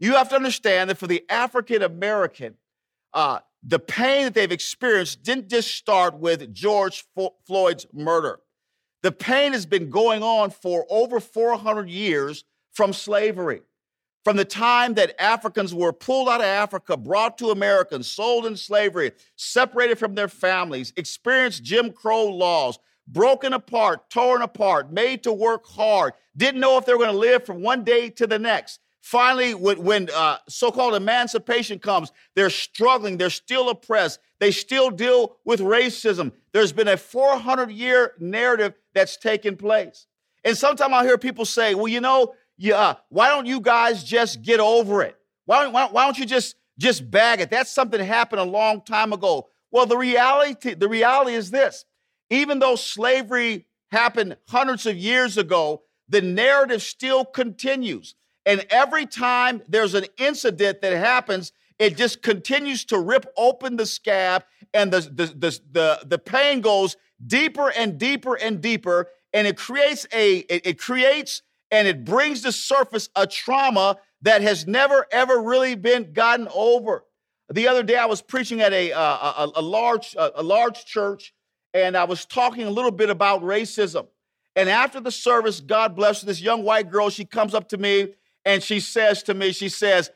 You 0.00 0.14
have 0.14 0.28
to 0.30 0.36
understand 0.36 0.90
that 0.90 0.98
for 0.98 1.06
the 1.06 1.24
African 1.28 1.82
American, 1.82 2.54
uh, 3.12 3.40
the 3.62 3.78
pain 3.78 4.24
that 4.24 4.34
they've 4.34 4.52
experienced 4.52 5.22
didn't 5.22 5.48
just 5.48 5.74
start 5.74 6.18
with 6.18 6.54
George 6.54 7.04
Floyd's 7.46 7.86
murder. 7.92 8.40
The 9.02 9.12
pain 9.12 9.52
has 9.52 9.66
been 9.66 9.90
going 9.90 10.22
on 10.22 10.50
for 10.50 10.86
over 10.88 11.20
400 11.20 11.88
years 11.88 12.44
from 12.72 12.92
slavery. 12.92 13.62
From 14.28 14.36
the 14.36 14.44
time 14.44 14.92
that 14.96 15.18
Africans 15.18 15.72
were 15.72 15.90
pulled 15.90 16.28
out 16.28 16.42
of 16.42 16.46
Africa, 16.46 16.98
brought 16.98 17.38
to 17.38 17.48
America, 17.48 18.04
sold 18.04 18.44
in 18.44 18.58
slavery, 18.58 19.12
separated 19.36 19.98
from 19.98 20.14
their 20.14 20.28
families, 20.28 20.92
experienced 20.98 21.62
Jim 21.62 21.90
Crow 21.90 22.26
laws, 22.26 22.78
broken 23.06 23.54
apart, 23.54 24.10
torn 24.10 24.42
apart, 24.42 24.92
made 24.92 25.22
to 25.22 25.32
work 25.32 25.64
hard, 25.66 26.12
didn't 26.36 26.60
know 26.60 26.76
if 26.76 26.84
they 26.84 26.92
were 26.92 26.98
going 26.98 27.10
to 27.10 27.16
live 27.16 27.46
from 27.46 27.62
one 27.62 27.84
day 27.84 28.10
to 28.10 28.26
the 28.26 28.38
next. 28.38 28.80
Finally, 29.00 29.54
when, 29.54 30.10
uh, 30.14 30.36
so 30.46 30.70
called 30.70 30.94
emancipation 30.94 31.78
comes, 31.78 32.12
they're 32.36 32.50
struggling, 32.50 33.16
they're 33.16 33.30
still 33.30 33.70
oppressed, 33.70 34.20
they 34.40 34.50
still 34.50 34.90
deal 34.90 35.38
with 35.46 35.60
racism. 35.60 36.32
There's 36.52 36.74
been 36.74 36.88
a 36.88 36.98
400 36.98 37.70
year 37.70 38.12
narrative 38.18 38.74
that's 38.92 39.16
taken 39.16 39.56
place. 39.56 40.06
And 40.44 40.54
sometimes 40.54 40.92
I 40.92 41.04
hear 41.04 41.16
people 41.16 41.46
say, 41.46 41.74
well, 41.74 41.88
you 41.88 42.02
know, 42.02 42.34
yeah, 42.58 42.76
uh, 42.76 42.94
why 43.08 43.28
don't 43.28 43.46
you 43.46 43.60
guys 43.60 44.04
just 44.04 44.42
get 44.42 44.60
over 44.60 45.02
it? 45.02 45.16
Why 45.46 45.62
don't, 45.62 45.72
why, 45.72 45.86
why 45.86 46.04
don't 46.04 46.18
you 46.18 46.26
just, 46.26 46.56
just 46.76 47.08
bag 47.10 47.40
it? 47.40 47.50
That's 47.50 47.70
something 47.70 47.98
that 47.98 48.04
happened 48.04 48.40
a 48.40 48.44
long 48.44 48.82
time 48.82 49.12
ago. 49.12 49.48
Well, 49.70 49.86
the 49.86 49.96
reality, 49.96 50.74
the 50.74 50.88
reality 50.88 51.34
is 51.34 51.50
this 51.50 51.84
even 52.30 52.58
though 52.58 52.76
slavery 52.76 53.66
happened 53.90 54.36
hundreds 54.48 54.86
of 54.86 54.96
years 54.96 55.38
ago, 55.38 55.82
the 56.08 56.20
narrative 56.20 56.82
still 56.82 57.24
continues. 57.24 58.14
And 58.44 58.66
every 58.70 59.06
time 59.06 59.62
there's 59.68 59.94
an 59.94 60.06
incident 60.18 60.80
that 60.82 60.92
happens, 60.92 61.52
it 61.78 61.96
just 61.96 62.22
continues 62.22 62.84
to 62.86 62.98
rip 62.98 63.26
open 63.36 63.76
the 63.76 63.86
scab 63.86 64.44
and 64.74 64.92
the, 64.92 65.00
the, 65.00 65.26
the, 65.26 65.60
the, 65.72 66.00
the 66.06 66.18
pain 66.18 66.60
goes 66.60 66.96
deeper 67.26 67.70
and 67.70 67.98
deeper 67.98 68.34
and 68.34 68.60
deeper. 68.60 69.08
And 69.32 69.46
it 69.46 69.56
creates 69.56 70.06
a, 70.12 70.38
it, 70.38 70.66
it 70.66 70.78
creates 70.78 71.42
and 71.70 71.86
it 71.86 72.04
brings 72.04 72.42
to 72.42 72.52
surface 72.52 73.08
a 73.14 73.26
trauma 73.26 73.98
that 74.22 74.42
has 74.42 74.66
never 74.66 75.06
ever 75.12 75.40
really 75.40 75.74
been 75.74 76.12
gotten 76.12 76.48
over. 76.54 77.04
The 77.50 77.68
other 77.68 77.82
day, 77.82 77.96
I 77.96 78.06
was 78.06 78.20
preaching 78.20 78.60
at 78.60 78.72
a, 78.72 78.92
uh, 78.92 79.00
a, 79.00 79.50
a, 79.56 79.62
large, 79.62 80.14
a 80.18 80.42
large 80.42 80.84
church, 80.84 81.32
and 81.72 81.96
I 81.96 82.04
was 82.04 82.26
talking 82.26 82.64
a 82.64 82.70
little 82.70 82.90
bit 82.90 83.08
about 83.08 83.42
racism. 83.42 84.06
And 84.54 84.68
after 84.68 85.00
the 85.00 85.10
service, 85.10 85.60
God 85.60 85.94
bless 85.94 86.20
this 86.20 86.40
young 86.40 86.64
white 86.64 86.90
girl, 86.90 87.10
she 87.10 87.24
comes 87.24 87.54
up 87.54 87.68
to 87.68 87.78
me 87.78 88.14
and 88.44 88.62
she 88.62 88.80
says 88.80 89.22
to 89.24 89.34
me, 89.34 89.52
she 89.52 89.68
says, 89.68 90.10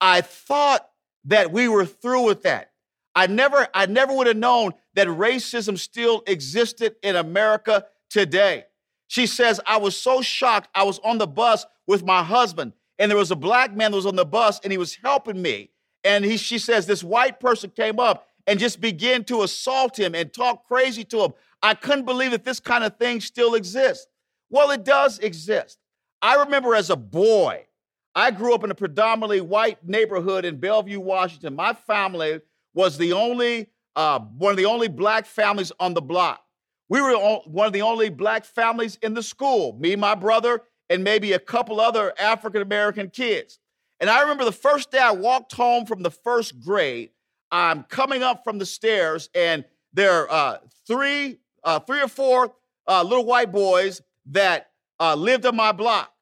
I 0.00 0.20
thought 0.20 0.88
that 1.24 1.50
we 1.50 1.68
were 1.68 1.84
through 1.84 2.24
with 2.24 2.42
that. 2.44 2.70
I 3.14 3.26
never, 3.26 3.66
I 3.74 3.86
never 3.86 4.14
would 4.14 4.28
have 4.28 4.36
known 4.36 4.72
that 4.94 5.08
racism 5.08 5.76
still 5.76 6.22
existed 6.26 6.94
in 7.02 7.16
America 7.16 7.86
today. 8.08 8.66
She 9.08 9.26
says, 9.26 9.60
I 9.66 9.78
was 9.78 9.96
so 9.96 10.22
shocked. 10.22 10.68
I 10.74 10.84
was 10.84 11.00
on 11.00 11.18
the 11.18 11.26
bus 11.26 11.66
with 11.86 12.04
my 12.04 12.22
husband, 12.22 12.74
and 12.98 13.10
there 13.10 13.18
was 13.18 13.30
a 13.30 13.36
black 13.36 13.74
man 13.74 13.90
that 13.90 13.96
was 13.96 14.06
on 14.06 14.16
the 14.16 14.24
bus, 14.24 14.60
and 14.62 14.70
he 14.70 14.78
was 14.78 14.94
helping 14.94 15.40
me. 15.42 15.70
And 16.04 16.24
he, 16.24 16.36
she 16.36 16.58
says, 16.58 16.86
this 16.86 17.02
white 17.02 17.40
person 17.40 17.70
came 17.70 17.98
up 17.98 18.28
and 18.46 18.60
just 18.60 18.80
began 18.80 19.24
to 19.24 19.42
assault 19.42 19.98
him 19.98 20.14
and 20.14 20.32
talk 20.32 20.66
crazy 20.66 21.04
to 21.04 21.24
him. 21.24 21.32
I 21.62 21.74
couldn't 21.74 22.04
believe 22.04 22.30
that 22.30 22.44
this 22.44 22.60
kind 22.60 22.84
of 22.84 22.96
thing 22.96 23.20
still 23.20 23.54
exists. 23.54 24.06
Well, 24.50 24.70
it 24.70 24.84
does 24.84 25.18
exist. 25.18 25.78
I 26.22 26.36
remember 26.36 26.74
as 26.74 26.90
a 26.90 26.96
boy, 26.96 27.66
I 28.14 28.30
grew 28.30 28.54
up 28.54 28.64
in 28.64 28.70
a 28.70 28.74
predominantly 28.74 29.40
white 29.40 29.86
neighborhood 29.86 30.44
in 30.44 30.58
Bellevue, 30.58 31.00
Washington. 31.00 31.54
My 31.54 31.72
family 31.72 32.40
was 32.74 32.96
the 32.96 33.12
only, 33.12 33.68
uh, 33.96 34.20
one 34.20 34.50
of 34.50 34.56
the 34.56 34.66
only 34.66 34.88
black 34.88 35.26
families 35.26 35.72
on 35.78 35.94
the 35.94 36.02
block. 36.02 36.42
We 36.88 37.00
were 37.00 37.14
one 37.44 37.66
of 37.66 37.72
the 37.72 37.82
only 37.82 38.08
black 38.08 38.44
families 38.44 38.98
in 39.02 39.14
the 39.14 39.22
school, 39.22 39.76
me, 39.78 39.94
my 39.96 40.14
brother, 40.14 40.62
and 40.88 41.04
maybe 41.04 41.32
a 41.32 41.38
couple 41.38 41.80
other 41.80 42.14
African 42.18 42.62
American 42.62 43.10
kids. 43.10 43.58
And 44.00 44.08
I 44.08 44.22
remember 44.22 44.44
the 44.44 44.52
first 44.52 44.90
day 44.90 44.98
I 44.98 45.10
walked 45.10 45.52
home 45.52 45.84
from 45.84 46.02
the 46.02 46.10
first 46.10 46.60
grade, 46.60 47.10
I'm 47.50 47.82
coming 47.84 48.22
up 48.22 48.44
from 48.44 48.58
the 48.58 48.66
stairs, 48.66 49.28
and 49.34 49.64
there 49.92 50.30
are 50.30 50.54
uh, 50.54 50.58
three, 50.86 51.38
uh, 51.64 51.80
three 51.80 52.00
or 52.00 52.08
four 52.08 52.54
uh, 52.86 53.02
little 53.02 53.24
white 53.24 53.52
boys 53.52 54.02
that 54.26 54.70
uh, 55.00 55.14
lived 55.14 55.46
on 55.46 55.56
my 55.56 55.72
block. 55.72 56.12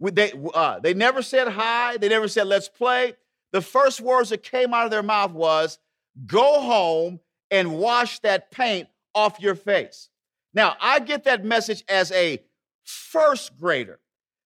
They, 0.00 0.32
uh, 0.54 0.80
they 0.80 0.94
never 0.94 1.22
said 1.22 1.48
hi. 1.48 1.96
They 1.96 2.08
never 2.08 2.26
said, 2.26 2.48
let's 2.48 2.68
play. 2.68 3.14
The 3.52 3.60
first 3.60 4.00
words 4.00 4.30
that 4.30 4.42
came 4.42 4.74
out 4.74 4.84
of 4.84 4.90
their 4.90 5.02
mouth 5.02 5.32
was, 5.32 5.78
go 6.26 6.60
home 6.60 7.20
and 7.50 7.78
wash 7.78 8.18
that 8.20 8.50
paint 8.50 8.88
off 9.14 9.40
your 9.40 9.54
face. 9.54 10.08
Now, 10.54 10.76
I 10.80 11.00
get 11.00 11.24
that 11.24 11.44
message 11.44 11.84
as 11.88 12.12
a 12.12 12.42
first 12.84 13.58
grader. 13.58 14.00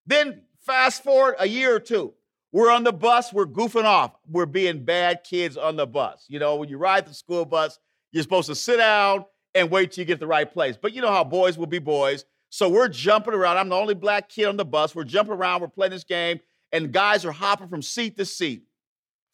Then 0.05 0.41
fast 0.59 1.03
forward 1.03 1.35
a 1.39 1.47
year 1.47 1.75
or 1.75 1.79
two. 1.79 2.13
We're 2.51 2.71
on 2.71 2.83
the 2.83 2.93
bus, 2.93 3.33
we're 3.33 3.45
goofing 3.45 3.83
off. 3.83 4.15
We're 4.29 4.45
being 4.45 4.85
bad 4.85 5.23
kids 5.23 5.57
on 5.57 5.75
the 5.75 5.85
bus. 5.85 6.25
You 6.29 6.39
know, 6.39 6.55
when 6.55 6.69
you 6.69 6.77
ride 6.77 7.05
the 7.05 7.13
school 7.13 7.45
bus, 7.45 7.77
you're 8.11 8.23
supposed 8.23 8.47
to 8.47 8.55
sit 8.55 8.77
down 8.77 9.25
and 9.53 9.69
wait 9.69 9.91
till 9.91 10.03
you 10.03 10.05
get 10.05 10.19
the 10.19 10.27
right 10.27 10.51
place. 10.51 10.77
But 10.81 10.93
you 10.93 11.01
know 11.01 11.11
how 11.11 11.23
boys 11.23 11.57
will 11.57 11.67
be 11.67 11.79
boys. 11.79 12.25
So 12.49 12.69
we're 12.69 12.87
jumping 12.87 13.33
around. 13.33 13.57
I'm 13.57 13.69
the 13.69 13.75
only 13.75 13.93
black 13.93 14.29
kid 14.29 14.45
on 14.45 14.55
the 14.55 14.65
bus. 14.65 14.95
We're 14.95 15.03
jumping 15.03 15.33
around, 15.33 15.61
we're 15.61 15.67
playing 15.67 15.91
this 15.91 16.05
game, 16.05 16.39
and 16.71 16.91
guys 16.91 17.25
are 17.25 17.31
hopping 17.31 17.67
from 17.67 17.81
seat 17.81 18.15
to 18.17 18.25
seat. 18.25 18.63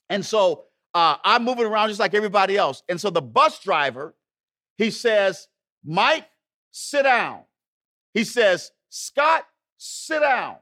And 0.09 0.25
so 0.25 0.65
uh, 0.93 1.17
I'm 1.23 1.43
moving 1.43 1.65
around 1.65 1.89
just 1.89 1.99
like 1.99 2.13
everybody 2.13 2.57
else. 2.57 2.81
And 2.89 2.99
so 2.99 3.09
the 3.09 3.21
bus 3.21 3.59
driver, 3.59 4.15
he 4.77 4.91
says, 4.91 5.47
Mike, 5.83 6.27
sit 6.71 7.03
down. 7.03 7.41
He 8.13 8.23
says, 8.23 8.71
Scott, 8.89 9.45
sit 9.77 10.19
down. 10.19 10.57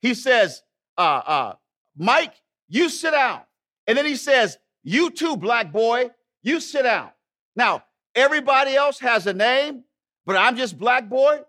He 0.00 0.14
says, 0.14 0.62
uh, 0.96 1.22
uh, 1.26 1.54
Mike, 1.96 2.34
you 2.68 2.88
sit 2.88 3.12
down. 3.12 3.42
And 3.86 3.96
then 3.96 4.06
he 4.06 4.16
says, 4.16 4.58
You 4.82 5.10
too, 5.10 5.36
black 5.36 5.72
boy, 5.72 6.10
you 6.42 6.60
sit 6.60 6.82
down. 6.82 7.10
Now, 7.56 7.84
everybody 8.14 8.74
else 8.74 8.98
has 9.00 9.26
a 9.26 9.32
name, 9.32 9.84
but 10.26 10.36
I'm 10.36 10.56
just 10.56 10.78
black 10.78 11.08
boy. 11.08 11.40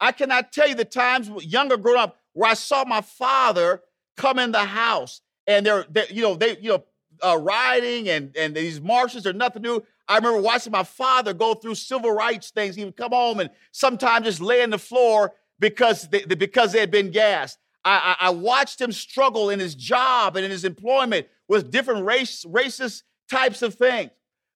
I 0.00 0.12
cannot 0.12 0.52
tell 0.52 0.68
you 0.68 0.74
the 0.74 0.84
times 0.84 1.28
younger 1.44 1.76
growing 1.76 1.98
up 1.98 2.18
where 2.32 2.50
I 2.50 2.54
saw 2.54 2.84
my 2.84 3.00
father 3.00 3.82
come 4.16 4.38
in 4.38 4.52
the 4.52 4.64
house 4.64 5.22
and 5.46 5.66
they're, 5.66 5.86
they're 5.88 6.06
you 6.10 6.22
know, 6.22 6.34
they, 6.34 6.56
you 6.58 6.70
know, 6.70 6.84
uh, 7.24 7.36
riding 7.36 8.08
and, 8.08 8.36
and 8.36 8.54
these 8.54 8.80
marches 8.80 9.26
are 9.26 9.32
nothing 9.32 9.62
new. 9.62 9.82
I 10.08 10.16
remember 10.16 10.40
watching 10.40 10.72
my 10.72 10.84
father 10.84 11.34
go 11.34 11.54
through 11.54 11.74
civil 11.74 12.10
rights 12.10 12.50
things. 12.50 12.74
He 12.74 12.84
would 12.84 12.96
come 12.96 13.12
home 13.12 13.40
and 13.40 13.50
sometimes 13.72 14.24
just 14.24 14.40
lay 14.40 14.62
on 14.62 14.70
the 14.70 14.78
floor 14.78 15.34
because 15.58 16.08
they, 16.08 16.24
because 16.24 16.72
they 16.72 16.80
had 16.80 16.90
been 16.90 17.10
gassed. 17.10 17.58
I, 17.84 18.16
I, 18.20 18.26
I 18.26 18.30
watched 18.30 18.80
him 18.80 18.92
struggle 18.92 19.50
in 19.50 19.60
his 19.60 19.74
job 19.74 20.36
and 20.36 20.44
in 20.44 20.50
his 20.50 20.64
employment 20.64 21.26
with 21.46 21.70
different 21.70 22.04
race, 22.04 22.44
racist 22.44 23.02
types 23.30 23.62
of 23.62 23.74
things. 23.74 24.10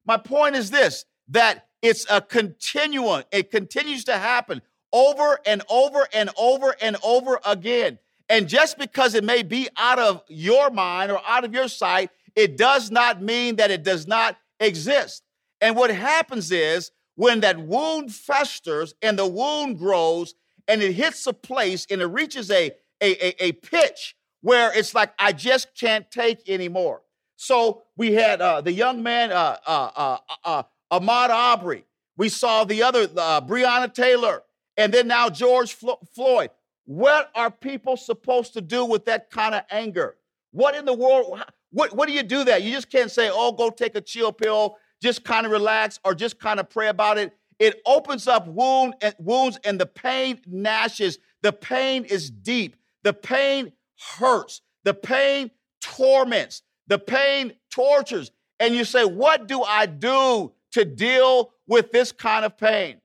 My 0.05 0.17
point 0.17 0.55
is 0.55 0.71
this 0.71 1.05
that 1.29 1.67
it's 1.81 2.05
a 2.09 2.21
continuum, 2.21 3.23
it 3.31 3.51
continues 3.51 4.03
to 4.05 4.17
happen 4.17 4.61
over 4.91 5.39
and 5.45 5.61
over 5.69 6.07
and 6.13 6.29
over 6.37 6.75
and 6.81 6.97
over 7.03 7.39
again. 7.45 7.99
And 8.29 8.47
just 8.47 8.77
because 8.77 9.15
it 9.15 9.23
may 9.23 9.43
be 9.43 9.67
out 9.77 9.99
of 9.99 10.23
your 10.27 10.69
mind 10.69 11.11
or 11.11 11.19
out 11.27 11.43
of 11.43 11.53
your 11.53 11.67
sight, 11.67 12.09
it 12.35 12.57
does 12.57 12.89
not 12.89 13.21
mean 13.21 13.57
that 13.57 13.71
it 13.71 13.83
does 13.83 14.07
not 14.07 14.37
exist. 14.59 15.23
And 15.63 15.77
what 15.77 15.91
happens 15.91 16.51
is 16.51 16.91
when 17.15 17.39
that 17.39 17.57
wound 17.57 18.13
festers 18.13 18.93
and 19.01 19.17
the 19.17 19.25
wound 19.25 19.77
grows 19.77 20.35
and 20.67 20.81
it 20.81 20.91
hits 20.91 21.25
a 21.25 21.31
place 21.31 21.87
and 21.89 22.01
it 22.01 22.07
reaches 22.07 22.51
a, 22.51 22.71
a, 23.01 23.27
a, 23.27 23.45
a 23.45 23.51
pitch 23.53 24.17
where 24.41 24.77
it's 24.77 24.93
like, 24.93 25.13
I 25.17 25.31
just 25.31 25.69
can't 25.73 26.09
take 26.11 26.49
anymore. 26.49 27.01
So 27.37 27.83
we 27.95 28.11
had 28.11 28.41
uh, 28.41 28.59
the 28.59 28.73
young 28.73 29.01
man, 29.01 29.31
uh, 29.31 29.55
uh, 29.65 29.89
uh, 29.95 30.17
uh 30.43 30.63
Ahmaud 30.91 31.29
Arbery. 31.29 31.85
We 32.17 32.27
saw 32.27 32.65
the 32.65 32.83
other, 32.83 33.07
uh, 33.15 33.39
Breonna 33.39 33.91
Taylor, 33.91 34.43
and 34.75 34.93
then 34.93 35.07
now 35.07 35.29
George 35.29 35.77
Floyd. 36.13 36.49
What 36.83 37.31
are 37.35 37.49
people 37.49 37.95
supposed 37.95 38.51
to 38.53 38.61
do 38.61 38.83
with 38.83 39.05
that 39.05 39.31
kind 39.31 39.55
of 39.55 39.63
anger? 39.71 40.17
What 40.51 40.75
in 40.75 40.83
the 40.83 40.93
world? 40.93 41.41
What, 41.71 41.95
what 41.95 42.07
do 42.07 42.13
you 42.13 42.21
do 42.21 42.43
that? 42.43 42.63
You 42.63 42.71
just 42.71 42.91
can't 42.91 43.09
say, 43.09 43.31
oh, 43.33 43.53
go 43.53 43.69
take 43.69 43.95
a 43.95 44.01
chill 44.01 44.33
pill, 44.33 44.77
just 45.03 45.23
kind 45.23 45.45
of 45.45 45.51
relax, 45.51 45.99
or 46.03 46.15
just 46.15 46.39
kind 46.39 46.59
of 46.59 46.69
pray 46.69 46.87
about 46.87 47.19
it 47.19 47.37
it 47.59 47.81
opens 47.85 48.27
up 48.27 48.47
wound 48.47 48.95
and 49.01 49.15
wounds 49.19 49.59
and 49.63 49.79
the 49.79 49.85
pain 49.85 50.39
gnashes. 50.45 51.19
The 51.41 51.53
pain 51.53 52.03
is 52.05 52.29
deep. 52.29 52.75
The 53.03 53.13
pain 53.13 53.71
hurts. 54.17 54.61
The 54.83 54.93
pain 54.93 55.51
torments. 55.81 56.61
The 56.87 56.99
pain 56.99 57.53
tortures. 57.71 58.31
And 58.59 58.75
you 58.75 58.85
say, 58.85 59.05
What 59.05 59.47
do 59.47 59.63
I 59.63 59.85
do 59.85 60.51
to 60.71 60.85
deal 60.85 61.53
with 61.67 61.91
this 61.91 62.11
kind 62.11 62.45
of 62.45 62.57
pain? 62.57 62.99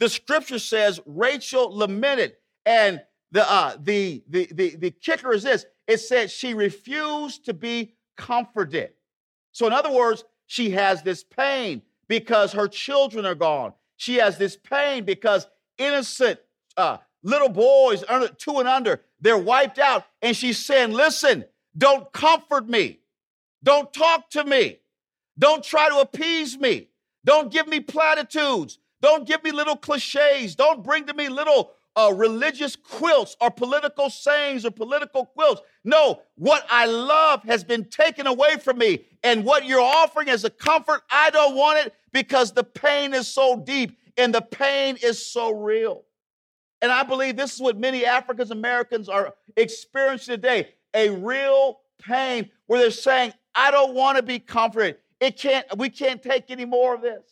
The 0.00 0.08
scripture 0.08 0.58
says 0.58 1.00
Rachel 1.06 1.76
lamented, 1.76 2.34
and 2.66 3.00
the, 3.30 3.50
uh, 3.50 3.76
the, 3.80 4.22
the, 4.28 4.48
the, 4.52 4.76
the 4.76 4.90
kicker 4.90 5.32
is 5.32 5.42
this 5.42 5.66
it 5.86 5.98
said 5.98 6.30
she 6.30 6.54
refused 6.54 7.44
to 7.46 7.54
be 7.54 7.94
comforted. 8.16 8.92
So, 9.52 9.66
in 9.66 9.72
other 9.72 9.90
words, 9.90 10.24
she 10.46 10.70
has 10.70 11.02
this 11.02 11.24
pain 11.24 11.82
because 12.08 12.52
her 12.52 12.68
children 12.68 13.24
are 13.26 13.34
gone. 13.34 13.72
She 13.96 14.16
has 14.16 14.38
this 14.38 14.56
pain 14.56 15.04
because 15.04 15.46
innocent 15.78 16.40
uh, 16.76 16.98
little 17.22 17.48
boys, 17.48 18.04
under, 18.08 18.28
two 18.28 18.58
and 18.58 18.68
under, 18.68 19.00
they're 19.20 19.38
wiped 19.38 19.78
out. 19.78 20.04
And 20.22 20.36
she's 20.36 20.64
saying, 20.64 20.92
Listen, 20.92 21.44
don't 21.76 22.12
comfort 22.12 22.68
me. 22.68 23.00
Don't 23.62 23.92
talk 23.92 24.30
to 24.30 24.44
me. 24.44 24.78
Don't 25.38 25.64
try 25.64 25.88
to 25.88 25.98
appease 25.98 26.58
me. 26.58 26.88
Don't 27.24 27.50
give 27.50 27.66
me 27.66 27.80
platitudes. 27.80 28.78
Don't 29.00 29.26
give 29.26 29.42
me 29.42 29.50
little 29.50 29.76
cliches. 29.76 30.54
Don't 30.54 30.82
bring 30.84 31.06
to 31.06 31.14
me 31.14 31.28
little 31.28 31.72
uh, 31.96 32.12
religious 32.14 32.76
quilts 32.76 33.36
or 33.40 33.50
political 33.50 34.10
sayings 34.10 34.64
or 34.64 34.70
political 34.70 35.26
quilts. 35.26 35.62
No, 35.84 36.20
what 36.36 36.66
I 36.68 36.86
love 36.86 37.42
has 37.44 37.62
been 37.62 37.84
taken 37.84 38.26
away 38.26 38.56
from 38.56 38.78
me. 38.78 39.04
And 39.22 39.44
what 39.44 39.64
you're 39.64 39.80
offering 39.80 40.28
as 40.28 40.44
a 40.44 40.50
comfort, 40.50 41.02
I 41.10 41.30
don't 41.30 41.54
want 41.54 41.86
it 41.86 41.94
because 42.12 42.52
the 42.52 42.64
pain 42.64 43.14
is 43.14 43.28
so 43.28 43.56
deep 43.56 43.96
and 44.16 44.34
the 44.34 44.42
pain 44.42 44.96
is 45.02 45.24
so 45.24 45.52
real. 45.52 46.04
And 46.82 46.92
I 46.92 47.02
believe 47.02 47.36
this 47.36 47.54
is 47.54 47.60
what 47.60 47.78
many 47.78 48.04
African 48.04 48.50
Americans 48.52 49.08
are 49.08 49.34
experiencing 49.56 50.34
today 50.34 50.68
a 50.94 51.10
real 51.10 51.80
pain 52.00 52.50
where 52.66 52.80
they're 52.80 52.90
saying, 52.90 53.32
I 53.54 53.70
don't 53.70 53.94
want 53.94 54.16
to 54.16 54.22
be 54.22 54.38
comforted. 54.38 54.98
It 55.20 55.38
can't, 55.38 55.66
we 55.78 55.88
can't 55.88 56.22
take 56.22 56.50
any 56.50 56.64
more 56.64 56.94
of 56.94 57.02
this. 57.02 57.24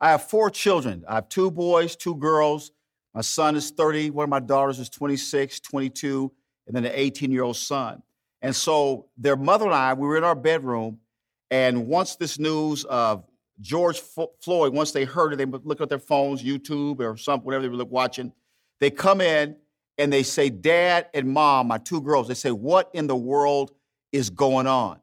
I 0.00 0.10
have 0.10 0.28
four 0.28 0.50
children. 0.50 1.04
I 1.08 1.16
have 1.16 1.28
two 1.28 1.50
boys, 1.50 1.94
two 1.94 2.16
girls. 2.16 2.72
My 3.14 3.20
son 3.20 3.56
is 3.56 3.70
30, 3.70 4.10
one 4.10 4.24
of 4.24 4.30
my 4.30 4.40
daughters 4.40 4.78
is 4.78 4.88
26, 4.88 5.60
22, 5.60 6.32
and 6.66 6.76
then 6.76 6.84
an 6.84 6.92
18 6.94 7.30
year 7.30 7.42
old 7.42 7.56
son. 7.56 8.02
And 8.40 8.54
so 8.54 9.06
their 9.16 9.36
mother 9.36 9.66
and 9.66 9.74
I, 9.74 9.94
we 9.94 10.06
were 10.06 10.16
in 10.16 10.24
our 10.24 10.34
bedroom, 10.34 10.98
and 11.50 11.86
once 11.86 12.16
this 12.16 12.38
news 12.38 12.84
of 12.84 13.24
George 13.60 14.00
Floyd, 14.00 14.74
once 14.74 14.92
they 14.92 15.04
heard 15.04 15.32
it, 15.32 15.36
they 15.36 15.44
look 15.44 15.80
at 15.80 15.88
their 15.88 15.98
phones, 15.98 16.42
YouTube 16.42 17.00
or 17.00 17.16
something, 17.16 17.44
whatever 17.44 17.68
they 17.68 17.76
were 17.76 17.84
watching. 17.84 18.32
They 18.80 18.90
come 18.90 19.20
in 19.20 19.56
and 19.98 20.12
they 20.12 20.22
say, 20.22 20.50
Dad 20.50 21.08
and 21.14 21.28
Mom, 21.28 21.68
my 21.68 21.78
two 21.78 22.00
girls, 22.00 22.26
they 22.28 22.34
say, 22.34 22.50
What 22.50 22.90
in 22.94 23.06
the 23.06 23.16
world 23.16 23.72
is 24.10 24.30
going 24.30 24.66
on? 24.66 25.00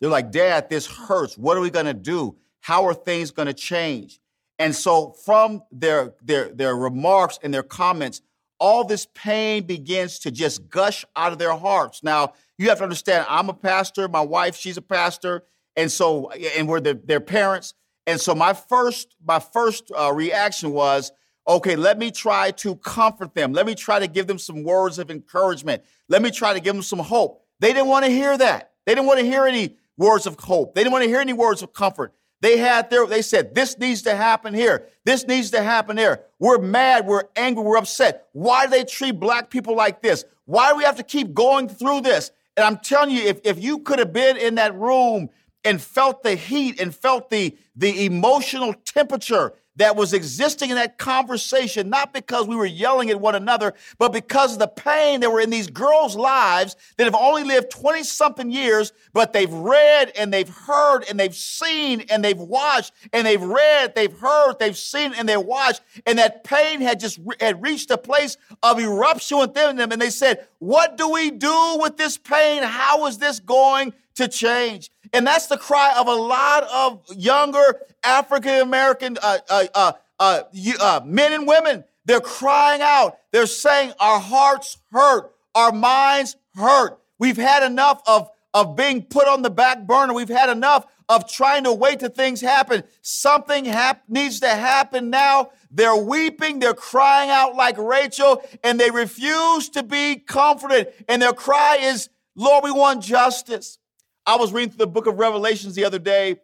They're 0.00 0.08
like, 0.08 0.30
Dad, 0.30 0.70
this 0.70 0.86
hurts. 0.86 1.36
What 1.36 1.56
are 1.56 1.60
we 1.60 1.70
going 1.70 1.86
to 1.86 1.94
do? 1.94 2.36
How 2.60 2.86
are 2.86 2.94
things 2.94 3.30
going 3.30 3.46
to 3.46 3.54
change? 3.54 4.20
And 4.58 4.74
so 4.74 5.12
from 5.24 5.62
their, 5.70 6.14
their, 6.22 6.48
their 6.48 6.74
remarks 6.76 7.38
and 7.42 7.54
their 7.54 7.62
comments, 7.62 8.22
all 8.58 8.84
this 8.84 9.06
pain 9.14 9.64
begins 9.64 10.18
to 10.20 10.30
just 10.30 10.68
gush 10.68 11.04
out 11.14 11.32
of 11.32 11.38
their 11.38 11.54
hearts. 11.54 12.02
Now, 12.02 12.32
you 12.58 12.68
have 12.68 12.78
to 12.78 12.84
understand, 12.84 13.24
I'm 13.28 13.48
a 13.48 13.54
pastor, 13.54 14.08
my 14.08 14.20
wife, 14.20 14.56
she's 14.56 14.76
a 14.76 14.82
pastor, 14.82 15.44
and 15.76 15.90
so, 15.92 16.30
and 16.30 16.66
we're 16.66 16.80
the, 16.80 17.00
their 17.04 17.20
parents. 17.20 17.74
And 18.06 18.20
so 18.20 18.34
my 18.34 18.52
first, 18.52 19.14
my 19.24 19.38
first 19.38 19.92
uh, 19.96 20.12
reaction 20.12 20.72
was, 20.72 21.12
okay, 21.46 21.76
let 21.76 21.98
me 21.98 22.10
try 22.10 22.50
to 22.50 22.74
comfort 22.76 23.34
them. 23.34 23.52
Let 23.52 23.64
me 23.64 23.74
try 23.74 24.00
to 24.00 24.08
give 24.08 24.26
them 24.26 24.38
some 24.38 24.64
words 24.64 24.98
of 24.98 25.10
encouragement. 25.10 25.84
Let 26.08 26.20
me 26.20 26.30
try 26.30 26.52
to 26.52 26.60
give 26.60 26.74
them 26.74 26.82
some 26.82 26.98
hope. 26.98 27.44
They 27.60 27.72
didn't 27.72 27.88
want 27.88 28.06
to 28.06 28.10
hear 28.10 28.36
that. 28.36 28.72
They 28.86 28.94
didn't 28.94 29.06
want 29.06 29.20
to 29.20 29.26
hear 29.26 29.46
any 29.46 29.76
words 29.96 30.26
of 30.26 30.38
hope. 30.40 30.74
They 30.74 30.82
didn't 30.82 30.92
want 30.92 31.04
to 31.04 31.08
hear 31.08 31.20
any 31.20 31.32
words 31.32 31.62
of 31.62 31.72
comfort. 31.72 32.12
They 32.40 32.56
had 32.56 32.88
their, 32.90 33.06
they 33.06 33.22
said, 33.22 33.54
this 33.54 33.78
needs 33.78 34.02
to 34.02 34.14
happen 34.14 34.54
here. 34.54 34.86
This 35.04 35.26
needs 35.26 35.50
to 35.50 35.62
happen 35.62 35.96
there. 35.96 36.24
We're 36.38 36.58
mad. 36.58 37.06
We're 37.06 37.24
angry. 37.34 37.64
We're 37.64 37.78
upset. 37.78 38.28
Why 38.32 38.66
do 38.66 38.70
they 38.70 38.84
treat 38.84 39.18
black 39.18 39.50
people 39.50 39.74
like 39.74 40.02
this? 40.02 40.24
Why 40.44 40.70
do 40.70 40.76
we 40.76 40.84
have 40.84 40.96
to 40.96 41.02
keep 41.02 41.34
going 41.34 41.68
through 41.68 42.02
this? 42.02 42.30
And 42.56 42.64
I'm 42.64 42.78
telling 42.78 43.10
you, 43.10 43.22
if, 43.22 43.40
if 43.44 43.62
you 43.62 43.80
could 43.80 43.98
have 43.98 44.12
been 44.12 44.36
in 44.36 44.54
that 44.56 44.74
room 44.74 45.30
and 45.64 45.80
felt 45.82 46.22
the 46.22 46.34
heat 46.36 46.80
and 46.80 46.94
felt 46.94 47.30
the, 47.30 47.56
the 47.74 48.06
emotional 48.06 48.72
temperature 48.72 49.52
that 49.78 49.96
was 49.96 50.12
existing 50.12 50.70
in 50.70 50.76
that 50.76 50.98
conversation, 50.98 51.88
not 51.88 52.12
because 52.12 52.46
we 52.46 52.56
were 52.56 52.66
yelling 52.66 53.10
at 53.10 53.20
one 53.20 53.34
another, 53.34 53.74
but 53.96 54.12
because 54.12 54.52
of 54.52 54.58
the 54.58 54.68
pain 54.68 55.20
that 55.20 55.32
were 55.32 55.40
in 55.40 55.50
these 55.50 55.68
girls' 55.68 56.16
lives 56.16 56.76
that 56.96 57.04
have 57.04 57.14
only 57.14 57.44
lived 57.44 57.70
20 57.70 58.02
something 58.02 58.50
years, 58.50 58.92
but 59.12 59.32
they've 59.32 59.52
read 59.52 60.12
and 60.16 60.32
they've 60.32 60.48
heard 60.48 61.04
and 61.08 61.18
they've 61.18 61.34
seen 61.34 62.02
and 62.10 62.24
they've 62.24 62.38
watched 62.38 62.92
and 63.12 63.26
they've 63.26 63.42
read, 63.42 63.94
they've 63.94 64.18
heard, 64.18 64.58
they've 64.58 64.76
seen 64.76 65.14
and 65.14 65.28
they've 65.28 65.40
watched. 65.40 65.80
And 66.06 66.18
that 66.18 66.44
pain 66.44 66.80
had 66.80 67.00
just 67.00 67.20
had 67.40 67.62
reached 67.62 67.90
a 67.90 67.98
place 67.98 68.36
of 68.62 68.80
eruption 68.80 69.38
within 69.38 69.76
them. 69.76 69.92
And 69.92 70.02
they 70.02 70.10
said, 70.10 70.46
What 70.58 70.96
do 70.96 71.08
we 71.08 71.30
do 71.30 71.78
with 71.80 71.96
this 71.96 72.18
pain? 72.18 72.62
How 72.62 73.06
is 73.06 73.18
this 73.18 73.38
going 73.38 73.94
to 74.16 74.26
change? 74.26 74.90
And 75.12 75.26
that's 75.26 75.46
the 75.46 75.56
cry 75.56 75.94
of 75.96 76.06
a 76.06 76.14
lot 76.14 76.64
of 76.64 77.02
younger 77.16 77.80
African 78.04 78.60
American 78.60 79.16
uh 79.22 79.38
uh, 79.48 79.64
uh, 79.74 79.92
uh, 80.18 80.42
uh, 80.80 81.00
men 81.04 81.32
and 81.32 81.46
women. 81.46 81.84
They're 82.04 82.20
crying 82.20 82.80
out. 82.82 83.18
They're 83.32 83.46
saying, 83.46 83.92
Our 84.00 84.18
hearts 84.18 84.78
hurt. 84.90 85.34
Our 85.54 85.72
minds 85.72 86.36
hurt. 86.54 86.98
We've 87.18 87.36
had 87.36 87.62
enough 87.64 88.00
of, 88.06 88.30
of 88.54 88.76
being 88.76 89.02
put 89.02 89.28
on 89.28 89.42
the 89.42 89.50
back 89.50 89.86
burner. 89.86 90.14
We've 90.14 90.28
had 90.28 90.48
enough 90.50 90.86
of 91.08 91.28
trying 91.30 91.64
to 91.64 91.72
wait 91.72 92.00
till 92.00 92.10
things 92.10 92.40
happen. 92.40 92.84
Something 93.02 93.64
hap- 93.64 94.08
needs 94.08 94.40
to 94.40 94.48
happen 94.48 95.10
now. 95.10 95.50
They're 95.70 95.96
weeping, 95.96 96.58
they're 96.58 96.74
crying 96.74 97.30
out 97.30 97.54
like 97.56 97.76
Rachel, 97.78 98.42
and 98.62 98.78
they 98.78 98.90
refuse 98.90 99.68
to 99.70 99.82
be 99.82 100.16
comforted. 100.16 100.92
And 101.08 101.20
their 101.20 101.32
cry 101.32 101.78
is, 101.80 102.08
Lord, 102.36 102.64
we 102.64 102.70
want 102.70 103.02
justice. 103.02 103.78
I 104.28 104.36
was 104.36 104.52
reading 104.52 104.72
through 104.72 104.84
the 104.84 104.88
book 104.88 105.06
of 105.06 105.18
Revelations 105.18 105.74
the 105.74 105.86
other 105.86 105.98
day, 105.98 106.36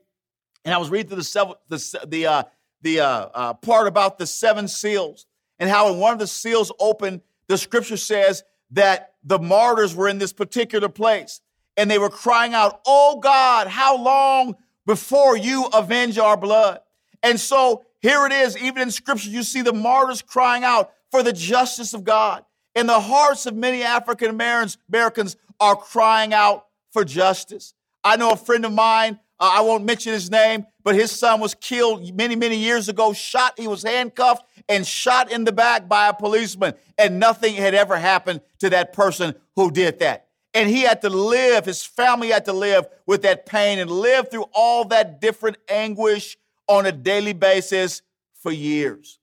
and 0.65 0.75
I 0.75 0.79
was 0.79 0.89
reading 0.89 1.09
through 1.09 1.19
the 1.19 1.25
seven, 1.25 1.55
the 1.69 2.07
the 2.07 2.27
uh, 2.27 2.43
the 2.81 3.01
uh, 3.01 3.29
uh, 3.35 3.55
part 3.55 3.87
about 3.89 4.17
the 4.17 4.27
seven 4.27 4.69
seals 4.69 5.27
and 5.59 5.69
how 5.69 5.93
in 5.93 5.99
one 5.99 6.15
of 6.15 6.19
the 6.19 6.27
seals 6.27 6.73
open, 6.81 7.21
the 7.47 7.59
scripture 7.59 7.99
says 7.99 8.43
that 8.71 9.13
the 9.23 9.39
martyrs 9.39 9.95
were 9.95 10.09
in 10.09 10.17
this 10.17 10.33
particular 10.33 10.89
place 10.89 11.43
and 11.77 11.91
they 11.91 11.99
were 11.99 12.09
crying 12.09 12.55
out, 12.55 12.81
"Oh 12.87 13.21
God, 13.21 13.67
how 13.67 14.03
long 14.03 14.57
before 14.87 15.37
you 15.37 15.67
avenge 15.75 16.17
our 16.17 16.39
blood?" 16.39 16.81
And 17.23 17.39
so 17.39 17.85
here 18.01 18.25
it 18.25 18.33
is, 18.33 18.57
even 18.57 18.81
in 18.81 18.91
scripture, 18.91 19.29
you 19.29 19.43
see 19.43 19.61
the 19.61 19.75
martyrs 19.75 20.23
crying 20.23 20.65
out 20.65 20.91
for 21.11 21.23
the 21.23 21.35
justice 21.35 21.93
of 21.93 22.03
God. 22.03 22.47
And 22.75 22.89
the 22.89 23.01
hearts 23.01 23.45
of 23.45 23.55
many 23.55 23.83
African 23.83 24.31
Americans 24.31 25.37
are 25.61 25.77
crying 25.77 26.33
out 26.33 26.65
for 26.95 27.05
justice. 27.05 27.75
I 28.03 28.17
know 28.17 28.31
a 28.31 28.37
friend 28.37 28.65
of 28.65 28.73
mine, 28.73 29.19
uh, 29.41 29.51
I 29.53 29.61
won't 29.63 29.85
mention 29.85 30.13
his 30.13 30.31
name, 30.31 30.65
but 30.83 30.95
his 30.95 31.11
son 31.11 31.41
was 31.41 31.55
killed 31.55 32.15
many, 32.15 32.37
many 32.37 32.57
years 32.57 32.89
ago, 32.89 33.13
shot. 33.13 33.59
He 33.59 33.67
was 33.67 33.83
handcuffed 33.83 34.47
and 34.69 34.87
shot 34.87 35.31
in 35.31 35.45
the 35.45 35.53
back 35.53 35.89
by 35.89 36.09
a 36.09 36.15
policeman, 36.15 36.75
and 36.97 37.19
nothing 37.19 37.55
had 37.55 37.75
ever 37.75 37.97
happened 37.97 38.41
to 38.61 38.71
that 38.71 38.93
person 38.93 39.35
who 39.57 39.71
did 39.71 39.99
that. 39.99 40.29
And 40.55 40.71
he 40.71 40.83
had 40.83 41.03
to 41.03 41.11
live, 41.11 41.65
his 41.65 41.85
family 41.85 42.29
had 42.29 42.45
to 42.45 42.53
live 42.53 42.87
with 43.07 43.23
that 43.23 43.45
pain 43.45 43.81
and 43.81 43.91
live 43.91 44.31
through 44.31 44.47
all 44.55 44.85
that 44.87 45.21
different 45.21 45.57
anguish 45.69 46.39
on 46.69 46.87
a 46.87 46.93
daily 46.93 47.33
basis 47.33 48.03
for 48.35 48.53
years. 48.53 49.19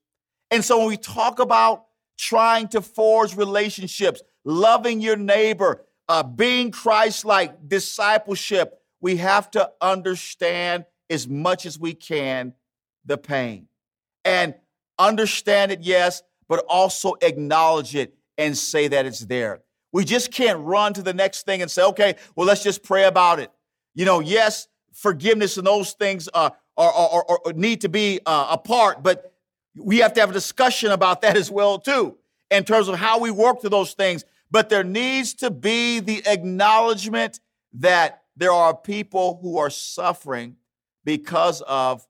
And 0.51 0.65
so 0.65 0.79
when 0.79 0.87
we 0.87 0.97
talk 0.97 1.39
about 1.39 1.85
trying 2.17 2.67
to 2.69 2.81
forge 2.81 3.37
relationships, 3.37 4.21
loving 4.43 4.99
your 4.99 5.15
neighbor, 5.15 5.85
uh, 6.07 6.23
being 6.23 6.71
Christ 6.71 7.25
like, 7.25 7.67
discipleship, 7.67 8.81
we 8.99 9.17
have 9.17 9.49
to 9.51 9.71
understand 9.81 10.85
as 11.09 11.27
much 11.27 11.65
as 11.65 11.79
we 11.79 11.93
can 11.93 12.53
the 13.05 13.17
pain. 13.17 13.67
And 14.23 14.55
understand 14.99 15.71
it, 15.71 15.81
yes, 15.81 16.21
but 16.47 16.65
also 16.69 17.15
acknowledge 17.21 17.95
it 17.95 18.15
and 18.37 18.57
say 18.57 18.87
that 18.87 19.05
it's 19.05 19.21
there. 19.21 19.61
We 19.91 20.05
just 20.05 20.31
can't 20.31 20.59
run 20.59 20.93
to 20.93 21.01
the 21.01 21.13
next 21.13 21.45
thing 21.45 21.61
and 21.61 21.69
say, 21.69 21.83
okay, 21.83 22.15
well, 22.35 22.47
let's 22.47 22.63
just 22.63 22.83
pray 22.83 23.05
about 23.05 23.39
it. 23.39 23.51
You 23.93 24.05
know, 24.05 24.19
yes, 24.19 24.67
forgiveness 24.93 25.57
and 25.57 25.67
those 25.67 25.93
things 25.93 26.29
uh, 26.33 26.51
are, 26.77 26.91
are, 26.91 27.25
are, 27.29 27.39
are 27.45 27.53
need 27.53 27.81
to 27.81 27.89
be 27.89 28.19
uh, 28.25 28.47
apart, 28.51 29.03
but 29.03 29.33
we 29.75 29.97
have 29.97 30.13
to 30.13 30.19
have 30.19 30.29
a 30.29 30.33
discussion 30.33 30.91
about 30.91 31.21
that 31.21 31.35
as 31.35 31.49
well, 31.49 31.79
too, 31.79 32.17
in 32.49 32.63
terms 32.63 32.87
of 32.87 32.95
how 32.95 33.19
we 33.19 33.31
work 33.31 33.61
through 33.61 33.69
those 33.69 33.93
things 33.93 34.23
but 34.51 34.69
there 34.69 34.83
needs 34.83 35.33
to 35.35 35.49
be 35.49 35.99
the 35.99 36.21
acknowledgement 36.27 37.39
that 37.73 38.23
there 38.35 38.51
are 38.51 38.75
people 38.75 39.39
who 39.41 39.57
are 39.57 39.69
suffering 39.69 40.57
because 41.05 41.61
of 41.61 42.05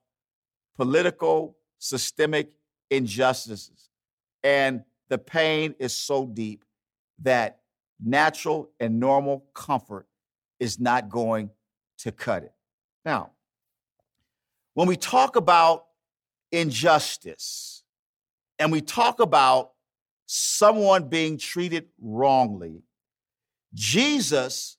political, 0.76 1.56
systemic 1.78 2.52
injustices. 2.90 3.88
And 4.42 4.82
the 5.08 5.18
pain 5.18 5.74
is 5.78 5.96
so 5.96 6.26
deep 6.26 6.64
that 7.20 7.60
natural 8.04 8.70
and 8.80 8.98
normal 8.98 9.44
comfort 9.54 10.06
is 10.58 10.80
not 10.80 11.08
going 11.08 11.50
to 11.98 12.10
cut 12.10 12.42
it. 12.42 12.52
Now, 13.04 13.30
when 14.74 14.88
we 14.88 14.96
talk 14.96 15.36
about 15.36 15.86
injustice 16.50 17.84
and 18.58 18.72
we 18.72 18.80
talk 18.80 19.20
about 19.20 19.72
someone 20.32 21.10
being 21.10 21.36
treated 21.36 21.88
wrongly, 22.00 22.82
Jesus 23.74 24.78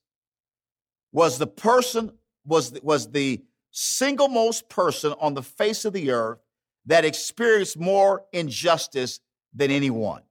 was 1.11 1.37
the 1.37 1.45
person, 1.45 2.11
was, 2.43 2.73
was 2.81 3.11
the 3.11 3.43
single 3.69 4.27
most 4.27 4.67
person 4.67 5.13
on 5.19 5.35
the 5.35 5.43
face 5.43 5.85
of 5.85 5.93
the 5.93 6.09
earth 6.09 6.39
that 6.87 7.05
experienced 7.05 7.77
more 7.79 8.25
injustice 8.33 9.19
than 9.53 9.69
anyone. 9.69 10.23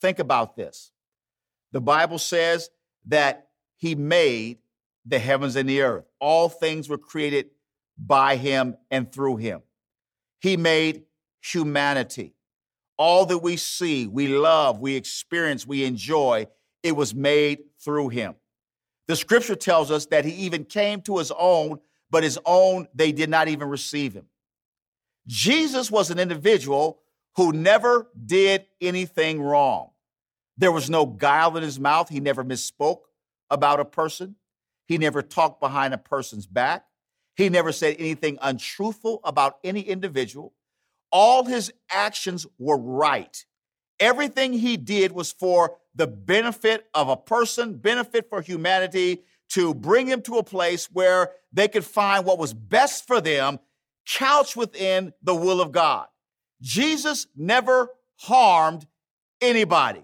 Think 0.00 0.18
about 0.18 0.56
this. 0.56 0.90
The 1.70 1.80
Bible 1.80 2.18
says 2.18 2.70
that 3.06 3.48
he 3.76 3.94
made 3.94 4.58
the 5.06 5.20
heavens 5.20 5.54
and 5.54 5.68
the 5.68 5.82
earth. 5.82 6.06
All 6.20 6.48
things 6.48 6.88
were 6.88 6.98
created 6.98 7.50
by 7.96 8.34
him 8.34 8.76
and 8.90 9.12
through 9.12 9.36
him. 9.36 9.62
He 10.40 10.56
made 10.56 11.04
humanity. 11.40 12.34
All 12.96 13.26
that 13.26 13.38
we 13.38 13.56
see, 13.56 14.06
we 14.06 14.28
love, 14.28 14.80
we 14.80 14.94
experience, 14.94 15.66
we 15.66 15.84
enjoy, 15.84 16.46
it 16.82 16.92
was 16.92 17.14
made 17.14 17.60
through 17.80 18.10
him. 18.10 18.34
The 19.08 19.16
scripture 19.16 19.56
tells 19.56 19.90
us 19.90 20.06
that 20.06 20.24
he 20.24 20.32
even 20.32 20.64
came 20.64 21.00
to 21.02 21.18
his 21.18 21.32
own, 21.36 21.80
but 22.10 22.22
his 22.22 22.38
own, 22.46 22.88
they 22.94 23.12
did 23.12 23.28
not 23.28 23.48
even 23.48 23.68
receive 23.68 24.14
him. 24.14 24.26
Jesus 25.26 25.90
was 25.90 26.10
an 26.10 26.18
individual 26.18 27.00
who 27.36 27.52
never 27.52 28.08
did 28.24 28.66
anything 28.80 29.42
wrong. 29.42 29.90
There 30.56 30.72
was 30.72 30.88
no 30.88 31.04
guile 31.04 31.56
in 31.56 31.62
his 31.62 31.80
mouth. 31.80 32.08
He 32.08 32.20
never 32.20 32.44
misspoke 32.44 33.00
about 33.50 33.80
a 33.80 33.84
person. 33.84 34.36
He 34.86 34.98
never 34.98 35.22
talked 35.22 35.60
behind 35.60 35.94
a 35.94 35.98
person's 35.98 36.46
back. 36.46 36.84
He 37.36 37.48
never 37.48 37.72
said 37.72 37.96
anything 37.98 38.38
untruthful 38.40 39.20
about 39.24 39.58
any 39.64 39.80
individual. 39.80 40.52
All 41.14 41.44
his 41.44 41.72
actions 41.90 42.44
were 42.58 42.76
right. 42.76 43.46
Everything 44.00 44.52
he 44.52 44.76
did 44.76 45.12
was 45.12 45.30
for 45.30 45.76
the 45.94 46.08
benefit 46.08 46.88
of 46.92 47.08
a 47.08 47.16
person, 47.16 47.74
benefit 47.74 48.28
for 48.28 48.42
humanity, 48.42 49.22
to 49.50 49.74
bring 49.74 50.08
him 50.08 50.22
to 50.22 50.38
a 50.38 50.42
place 50.42 50.86
where 50.92 51.30
they 51.52 51.68
could 51.68 51.84
find 51.84 52.26
what 52.26 52.38
was 52.38 52.52
best 52.52 53.06
for 53.06 53.20
them, 53.20 53.60
couched 54.04 54.56
within 54.56 55.12
the 55.22 55.36
will 55.36 55.60
of 55.60 55.70
God. 55.70 56.08
Jesus 56.60 57.28
never 57.36 57.90
harmed 58.16 58.84
anybody. 59.40 60.02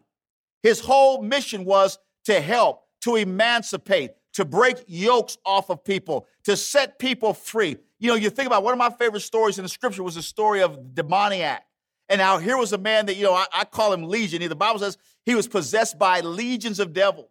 His 0.63 0.79
whole 0.79 1.23
mission 1.23 1.65
was 1.65 1.99
to 2.27 2.41
help, 2.41 2.85
to 3.01 3.17
emancipate, 3.17 4.13
to 4.35 4.45
break 4.45 4.85
yokes 4.87 5.39
off 5.45 5.71
of 5.71 5.83
people, 5.83 6.29
to 6.45 6.57
set 6.57 7.01
people 7.01 7.35
free. 7.35 7.79
You 8.01 8.09
know, 8.09 8.15
you 8.17 8.31
think 8.31 8.47
about 8.47 8.65
one 8.65 8.73
of 8.73 8.79
my 8.79 8.91
favorite 8.91 9.21
stories 9.21 9.59
in 9.59 9.63
the 9.63 9.69
scripture 9.69 10.03
was 10.03 10.15
the 10.15 10.23
story 10.23 10.63
of 10.63 10.75
the 10.75 11.03
demoniac. 11.03 11.65
And 12.09 12.19
now 12.19 12.39
here 12.39 12.57
was 12.57 12.73
a 12.73 12.79
man 12.79 13.07
that, 13.07 13.17
you 13.17 13.25
know, 13.25 13.35
I, 13.35 13.47
I 13.53 13.65
call 13.65 13.93
him 13.93 14.03
Legion. 14.03 14.47
The 14.49 14.57
Bible 14.57 14.81
says 14.81 14.97
he 15.25 15.35
was 15.35 15.47
possessed 15.47 15.99
by 15.99 16.21
legions 16.21 16.81
of 16.81 16.93
devils. 16.93 17.31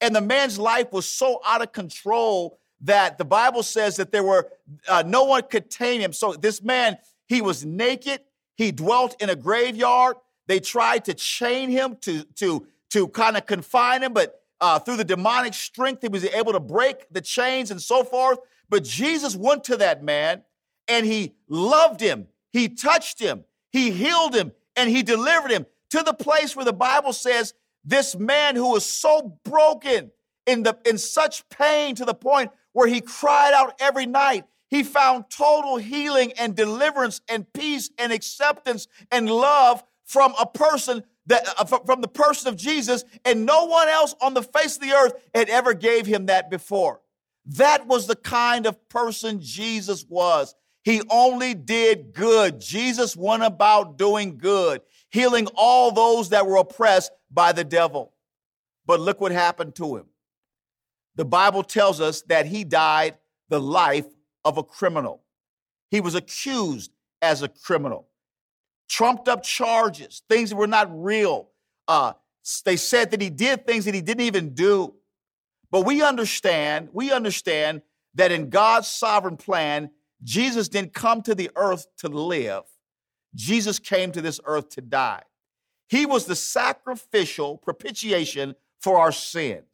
And 0.00 0.14
the 0.14 0.20
man's 0.20 0.58
life 0.58 0.92
was 0.92 1.08
so 1.08 1.40
out 1.44 1.62
of 1.62 1.72
control 1.72 2.58
that 2.82 3.18
the 3.18 3.24
Bible 3.24 3.62
says 3.62 3.96
that 3.96 4.12
there 4.12 4.22
were, 4.22 4.48
uh, 4.88 5.02
no 5.06 5.24
one 5.24 5.42
could 5.50 5.70
tame 5.70 6.00
him. 6.00 6.12
So 6.12 6.34
this 6.34 6.62
man, 6.62 6.98
he 7.26 7.40
was 7.42 7.64
naked. 7.64 8.20
He 8.56 8.72
dwelt 8.72 9.20
in 9.20 9.30
a 9.30 9.36
graveyard. 9.36 10.16
They 10.46 10.60
tried 10.60 11.06
to 11.06 11.14
chain 11.14 11.70
him 11.70 11.96
to, 12.02 12.24
to, 12.36 12.66
to 12.90 13.08
kind 13.08 13.36
of 13.36 13.46
confine 13.46 14.02
him, 14.02 14.12
but 14.12 14.40
uh, 14.60 14.78
through 14.78 14.96
the 14.96 15.04
demonic 15.04 15.54
strength, 15.54 16.02
he 16.02 16.08
was 16.08 16.24
able 16.24 16.52
to 16.52 16.60
break 16.60 17.06
the 17.10 17.20
chains 17.20 17.70
and 17.70 17.80
so 17.80 18.04
forth. 18.04 18.38
But 18.70 18.84
Jesus 18.84 19.36
went 19.36 19.64
to 19.64 19.76
that 19.78 20.02
man 20.02 20.42
and 20.88 21.04
he 21.04 21.34
loved 21.48 22.00
him. 22.00 22.28
He 22.52 22.68
touched 22.68 23.20
him. 23.20 23.44
He 23.70 23.90
healed 23.90 24.34
him 24.34 24.52
and 24.76 24.88
he 24.88 25.02
delivered 25.02 25.50
him 25.50 25.66
to 25.90 26.02
the 26.02 26.14
place 26.14 26.56
where 26.56 26.64
the 26.64 26.72
Bible 26.72 27.12
says 27.12 27.52
this 27.84 28.16
man 28.16 28.56
who 28.56 28.70
was 28.70 28.86
so 28.86 29.38
broken 29.44 30.12
in 30.46 30.62
the 30.62 30.78
in 30.86 30.96
such 30.96 31.48
pain 31.50 31.94
to 31.96 32.04
the 32.04 32.14
point 32.14 32.50
where 32.72 32.86
he 32.86 33.00
cried 33.00 33.52
out 33.52 33.74
every 33.80 34.06
night 34.06 34.44
he 34.68 34.84
found 34.84 35.24
total 35.28 35.76
healing 35.76 36.32
and 36.38 36.54
deliverance 36.54 37.20
and 37.28 37.52
peace 37.52 37.90
and 37.98 38.12
acceptance 38.12 38.86
and 39.10 39.28
love 39.28 39.82
from 40.04 40.32
a 40.40 40.46
person 40.46 41.02
that 41.26 41.46
uh, 41.58 41.64
from 41.64 42.00
the 42.00 42.08
person 42.08 42.48
of 42.48 42.56
Jesus, 42.56 43.04
and 43.24 43.44
no 43.44 43.66
one 43.66 43.88
else 43.88 44.14
on 44.20 44.34
the 44.34 44.42
face 44.42 44.76
of 44.76 44.82
the 44.82 44.92
earth 44.92 45.12
had 45.34 45.48
ever 45.48 45.74
gave 45.74 46.06
him 46.06 46.26
that 46.26 46.50
before. 46.50 47.00
That 47.56 47.86
was 47.86 48.06
the 48.06 48.16
kind 48.16 48.66
of 48.66 48.88
person 48.88 49.40
Jesus 49.40 50.04
was. 50.08 50.54
He 50.82 51.02
only 51.10 51.54
did 51.54 52.12
good. 52.12 52.60
Jesus 52.60 53.16
went 53.16 53.42
about 53.42 53.98
doing 53.98 54.38
good, 54.38 54.80
healing 55.10 55.46
all 55.54 55.92
those 55.92 56.30
that 56.30 56.46
were 56.46 56.56
oppressed 56.56 57.12
by 57.30 57.52
the 57.52 57.64
devil. 57.64 58.12
But 58.86 59.00
look 59.00 59.20
what 59.20 59.32
happened 59.32 59.74
to 59.76 59.96
him. 59.96 60.06
The 61.16 61.24
Bible 61.24 61.62
tells 61.62 62.00
us 62.00 62.22
that 62.22 62.46
he 62.46 62.64
died 62.64 63.16
the 63.48 63.60
life 63.60 64.06
of 64.44 64.56
a 64.56 64.62
criminal. 64.62 65.22
He 65.90 66.00
was 66.00 66.14
accused 66.14 66.90
as 67.20 67.42
a 67.42 67.48
criminal 67.48 68.10
trumped 68.90 69.28
up 69.28 69.42
charges, 69.42 70.22
things 70.28 70.50
that 70.50 70.56
were 70.56 70.66
not 70.66 70.88
real. 70.92 71.48
Uh, 71.86 72.12
they 72.64 72.76
said 72.76 73.12
that 73.12 73.22
he 73.22 73.30
did 73.30 73.66
things 73.66 73.84
that 73.84 73.94
he 73.94 74.02
didn't 74.02 74.24
even 74.24 74.52
do. 74.52 74.92
But 75.70 75.82
we 75.86 76.02
understand, 76.02 76.88
we 76.92 77.12
understand 77.12 77.82
that 78.14 78.32
in 78.32 78.50
God's 78.50 78.88
sovereign 78.88 79.36
plan, 79.36 79.90
Jesus 80.22 80.68
didn't 80.68 80.94
come 80.94 81.22
to 81.22 81.34
the 81.34 81.50
earth 81.56 81.86
to 81.98 82.08
live. 82.08 82.62
Jesus 83.34 83.78
came 83.78 84.12
to 84.12 84.20
this 84.20 84.40
earth 84.44 84.70
to 84.70 84.80
die. 84.80 85.22
He 85.88 86.06
was 86.06 86.26
the 86.26 86.36
sacrificial 86.36 87.56
propitiation 87.58 88.54
for 88.80 88.98
our 88.98 89.12
sins. 89.12 89.64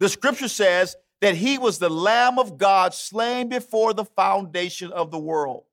The 0.00 0.08
scripture 0.08 0.48
says 0.48 0.96
that 1.20 1.34
he 1.34 1.58
was 1.58 1.78
the 1.78 1.88
Lamb 1.88 2.38
of 2.38 2.58
God 2.58 2.94
slain 2.94 3.48
before 3.48 3.92
the 3.92 4.04
foundation 4.04 4.92
of 4.92 5.10
the 5.10 5.18
world. 5.18 5.64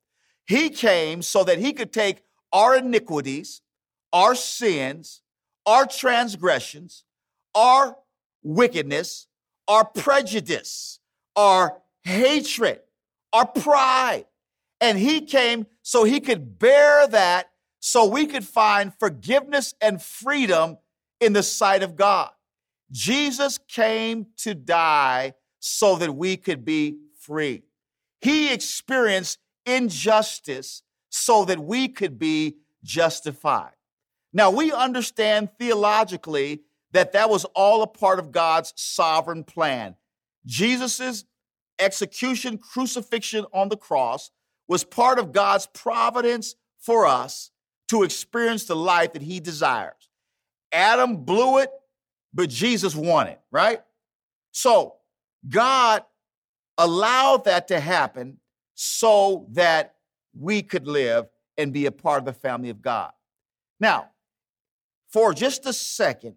He 0.47 0.69
came 0.69 1.21
so 1.21 1.43
that 1.43 1.60
he 1.60 1.73
could 1.73 1.91
take 1.91 2.23
our 2.51 2.78
iniquities, 2.78 3.62
our 4.13 4.36
sins, 4.36 5.21
our 5.65 5.86
transgressions, 5.86 7.04
our 7.54 7.97
wickedness, 8.43 9.28
our 9.67 9.86
prejudice, 9.86 10.99
our 11.36 11.82
hatred, 12.04 12.82
our 13.34 13.47
pride. 13.47 14.25
And 14.82 14.97
he 14.97 15.21
came 15.21 15.67
so 15.82 16.04
he 16.04 16.19
could 16.19 16.60
bear 16.60 17.08
that 17.08 17.49
so 17.80 18.06
we 18.06 18.25
could 18.25 18.45
find 18.45 18.93
forgiveness 18.99 19.73
and 19.82 20.01
freedom 20.01 20.78
in 21.19 21.34
the 21.34 21.43
sight 21.43 21.84
of 21.84 21.95
God. 21.95 22.32
Jesus 22.91 23.58
came 23.58 24.28
to 24.38 24.54
die 24.54 25.34
so 25.60 25.95
that 25.95 26.15
we 26.15 26.38
could 26.38 26.63
be 26.63 26.97
free. 27.19 27.63
He 28.21 28.54
experienced 28.54 29.39
injustice 29.65 30.84
so 31.10 31.45
that 31.45 31.60
we 31.60 31.88
could 31.88 32.19
be 32.19 32.58
justified. 32.84 33.73
Now, 34.34 34.51
we 34.51 34.71
understand 34.71 35.49
theologically 35.58 36.62
that 36.95 37.13
that 37.13 37.29
was 37.29 37.45
all 37.55 37.81
a 37.81 37.88
part 37.88 38.19
of 38.19 38.31
God's 38.31 38.73
sovereign 38.75 39.43
plan. 39.43 39.95
Jesus' 40.45 41.25
execution, 41.79 42.58
crucifixion 42.58 43.45
on 43.53 43.69
the 43.69 43.77
cross 43.77 44.31
was 44.67 44.84
part 44.84 45.19
of 45.19 45.31
God's 45.31 45.67
providence 45.67 46.55
for 46.79 47.05
us 47.05 47.51
to 47.89 48.03
experience 48.03 48.65
the 48.65 48.75
life 48.75 49.13
that 49.13 49.21
he 49.21 49.39
desires. 49.39 50.10
Adam 50.71 51.17
blew 51.17 51.60
it, 51.60 51.69
but 52.34 52.49
Jesus 52.49 52.95
won 52.95 53.27
it, 53.27 53.39
right? 53.51 53.81
So 54.51 54.95
God 55.47 56.03
allowed 56.77 57.45
that 57.45 57.67
to 57.69 57.79
happen 57.79 58.39
so 58.73 59.47
that 59.51 59.95
we 60.38 60.62
could 60.62 60.88
live 60.88 61.27
and 61.58 61.71
be 61.71 61.86
a 61.86 61.91
part 61.91 62.19
of 62.19 62.25
the 62.25 62.34
family 62.34 62.69
of 62.69 62.81
God. 62.81 63.12
Now, 63.79 64.10
for 65.10 65.34
just 65.34 65.65
a 65.65 65.73
second, 65.73 66.36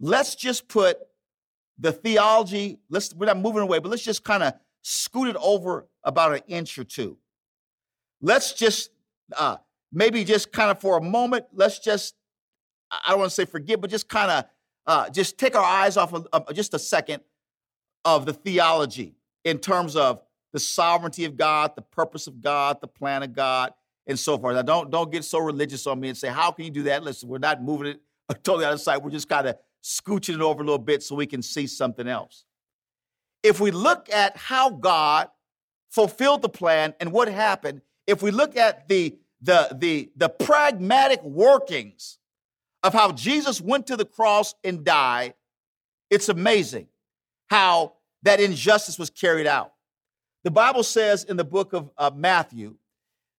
let's 0.00 0.34
just 0.34 0.68
put 0.68 0.98
the 1.78 1.92
theology, 1.92 2.78
let's 2.88 3.14
we're 3.14 3.26
not 3.26 3.38
moving 3.38 3.62
away, 3.62 3.78
but 3.78 3.88
let's 3.88 4.02
just 4.02 4.24
kind 4.24 4.42
of 4.42 4.54
scoot 4.82 5.28
it 5.28 5.36
over 5.40 5.86
about 6.04 6.34
an 6.34 6.40
inch 6.48 6.78
or 6.78 6.84
two. 6.84 7.18
Let's 8.20 8.52
just 8.52 8.90
uh, 9.36 9.58
maybe 9.92 10.24
just 10.24 10.52
kind 10.52 10.70
of 10.70 10.80
for 10.80 10.98
a 10.98 11.02
moment, 11.02 11.46
let's 11.52 11.78
just 11.78 12.14
I 12.90 13.10
don't 13.10 13.20
want 13.20 13.30
to 13.30 13.34
say 13.34 13.44
forget, 13.44 13.80
but 13.80 13.90
just 13.90 14.08
kind 14.08 14.30
of 14.30 14.44
uh, 14.86 15.10
just 15.10 15.38
take 15.38 15.54
our 15.54 15.64
eyes 15.64 15.96
off 15.96 16.12
of, 16.12 16.26
of 16.32 16.52
just 16.54 16.74
a 16.74 16.78
second 16.78 17.22
of 18.04 18.26
the 18.26 18.32
theology 18.32 19.14
in 19.44 19.58
terms 19.58 19.94
of 19.96 20.22
the 20.52 20.58
sovereignty 20.58 21.24
of 21.24 21.36
God, 21.36 21.76
the 21.76 21.82
purpose 21.82 22.26
of 22.26 22.40
God, 22.40 22.78
the 22.80 22.88
plan 22.88 23.22
of 23.22 23.32
God, 23.32 23.72
and 24.06 24.18
so 24.18 24.36
forth. 24.36 24.56
Now, 24.56 24.62
don't, 24.62 24.90
don't 24.90 25.12
get 25.12 25.24
so 25.24 25.38
religious 25.38 25.86
on 25.86 26.00
me 26.00 26.08
and 26.08 26.18
say, 26.18 26.28
How 26.28 26.50
can 26.50 26.64
you 26.64 26.70
do 26.70 26.82
that? 26.84 27.02
Listen, 27.02 27.28
we're 27.28 27.38
not 27.38 27.62
moving 27.62 27.88
it 27.88 28.00
totally 28.42 28.64
out 28.64 28.72
of 28.72 28.80
sight. 28.80 29.02
We're 29.02 29.10
just 29.10 29.28
kind 29.28 29.46
of 29.46 29.56
scooching 29.82 30.34
it 30.34 30.40
over 30.40 30.62
a 30.62 30.64
little 30.64 30.78
bit 30.78 31.02
so 31.02 31.14
we 31.14 31.26
can 31.26 31.42
see 31.42 31.66
something 31.66 32.06
else. 32.06 32.44
If 33.42 33.60
we 33.60 33.70
look 33.70 34.10
at 34.12 34.36
how 34.36 34.70
God 34.70 35.28
fulfilled 35.90 36.42
the 36.42 36.48
plan 36.48 36.94
and 37.00 37.12
what 37.12 37.28
happened, 37.28 37.82
if 38.06 38.22
we 38.22 38.30
look 38.30 38.56
at 38.56 38.88
the, 38.88 39.18
the, 39.40 39.68
the, 39.78 40.10
the 40.16 40.28
pragmatic 40.28 41.22
workings 41.22 42.18
of 42.82 42.92
how 42.92 43.12
Jesus 43.12 43.60
went 43.60 43.86
to 43.86 43.96
the 43.96 44.04
cross 44.04 44.54
and 44.62 44.84
died, 44.84 45.34
it's 46.10 46.28
amazing 46.28 46.88
how 47.48 47.94
that 48.22 48.40
injustice 48.40 48.98
was 48.98 49.10
carried 49.10 49.46
out. 49.46 49.72
The 50.44 50.50
Bible 50.50 50.82
says 50.82 51.24
in 51.24 51.36
the 51.36 51.44
book 51.44 51.72
of 51.72 51.90
uh, 51.96 52.10
Matthew 52.14 52.76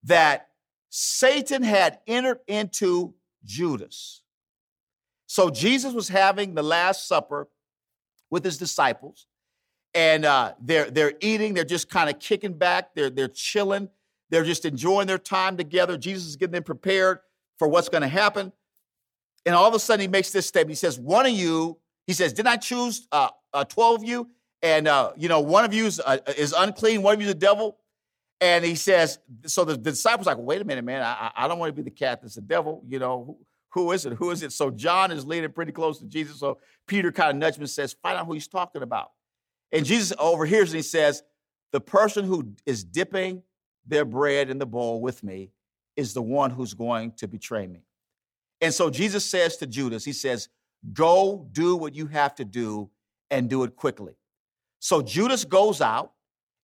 that 0.03 0.49
Satan 0.89 1.63
had 1.63 1.99
entered 2.07 2.39
into 2.47 3.13
Judas. 3.43 4.20
So 5.31 5.49
Jesus 5.49 5.93
was 5.93 6.09
having 6.09 6.55
the 6.55 6.61
Last 6.61 7.07
Supper 7.07 7.47
with 8.29 8.43
his 8.43 8.57
disciples, 8.57 9.27
and 9.93 10.25
uh, 10.25 10.55
they're 10.59 10.91
they're 10.91 11.13
eating. 11.21 11.53
They're 11.53 11.63
just 11.63 11.89
kind 11.89 12.09
of 12.09 12.19
kicking 12.19 12.51
back. 12.51 12.93
They're 12.95 13.09
they're 13.09 13.29
chilling. 13.29 13.87
They're 14.29 14.43
just 14.43 14.65
enjoying 14.65 15.07
their 15.07 15.17
time 15.17 15.55
together. 15.55 15.97
Jesus 15.97 16.25
is 16.25 16.35
getting 16.35 16.51
them 16.51 16.63
prepared 16.63 17.19
for 17.59 17.69
what's 17.69 17.87
going 17.87 18.01
to 18.01 18.09
happen. 18.09 18.51
And 19.45 19.55
all 19.55 19.69
of 19.69 19.73
a 19.73 19.79
sudden, 19.79 20.01
he 20.01 20.09
makes 20.09 20.31
this 20.31 20.47
statement. 20.47 20.71
He 20.71 20.75
says, 20.75 20.99
"One 20.99 21.25
of 21.25 21.31
you," 21.31 21.77
he 22.07 22.11
says, 22.11 22.33
"Didn't 22.33 22.49
I 22.49 22.57
choose 22.57 23.07
uh, 23.13 23.29
uh, 23.53 23.63
twelve 23.63 24.01
of 24.01 24.03
you? 24.03 24.29
And 24.61 24.85
uh, 24.85 25.13
you 25.15 25.29
know, 25.29 25.39
one 25.39 25.63
of 25.63 25.73
you 25.73 25.85
is, 25.85 26.01
uh, 26.05 26.17
is 26.37 26.51
unclean. 26.51 27.03
One 27.03 27.13
of 27.13 27.21
you 27.21 27.27
is 27.27 27.33
a 27.33 27.37
devil." 27.37 27.77
And 28.41 28.65
he 28.65 28.73
says, 28.73 29.19
so 29.45 29.63
the, 29.63 29.73
the 29.73 29.91
disciples 29.91 30.25
like, 30.25 30.39
wait 30.39 30.59
a 30.59 30.65
minute, 30.65 30.83
man, 30.83 31.03
I, 31.03 31.31
I 31.35 31.47
don't 31.47 31.59
want 31.59 31.69
to 31.69 31.79
be 31.79 31.83
the 31.83 31.95
cat 31.95 32.23
that's 32.23 32.33
the 32.33 32.41
devil. 32.41 32.83
You 32.87 32.97
know, 32.97 33.37
who, 33.71 33.91
is 33.91 34.05
it? 34.05 34.13
Who 34.13 34.31
is 34.31 34.43
it? 34.43 34.51
So 34.51 34.69
John 34.69 35.11
is 35.11 35.25
leaning 35.25 35.51
pretty 35.51 35.71
close 35.71 35.99
to 35.99 36.05
Jesus. 36.05 36.39
So 36.39 36.59
Peter 36.87 37.11
kind 37.11 37.31
of 37.31 37.35
nudges 37.37 37.57
him 37.57 37.63
and 37.63 37.69
says, 37.69 37.95
find 38.01 38.17
out 38.17 38.25
who 38.25 38.33
he's 38.33 38.47
talking 38.47 38.81
about. 38.81 39.11
And 39.71 39.85
Jesus 39.85 40.13
overhears 40.19 40.71
and 40.71 40.77
he 40.77 40.83
says, 40.83 41.23
the 41.71 41.81
person 41.81 42.25
who 42.25 42.53
is 42.65 42.83
dipping 42.83 43.43
their 43.85 44.05
bread 44.05 44.49
in 44.49 44.57
the 44.57 44.65
bowl 44.65 45.01
with 45.01 45.23
me 45.23 45.51
is 45.95 46.13
the 46.13 46.21
one 46.21 46.51
who's 46.51 46.73
going 46.73 47.13
to 47.13 47.27
betray 47.27 47.65
me. 47.65 47.83
And 48.59 48.73
so 48.73 48.89
Jesus 48.89 49.25
says 49.25 49.57
to 49.57 49.67
Judas, 49.67 50.05
he 50.05 50.13
says, 50.13 50.49
go 50.93 51.47
do 51.51 51.75
what 51.75 51.95
you 51.95 52.07
have 52.07 52.35
to 52.35 52.45
do 52.45 52.89
and 53.29 53.49
do 53.49 53.63
it 53.63 53.75
quickly. 53.75 54.13
So 54.79 55.01
Judas 55.01 55.45
goes 55.45 55.79
out 55.79 56.11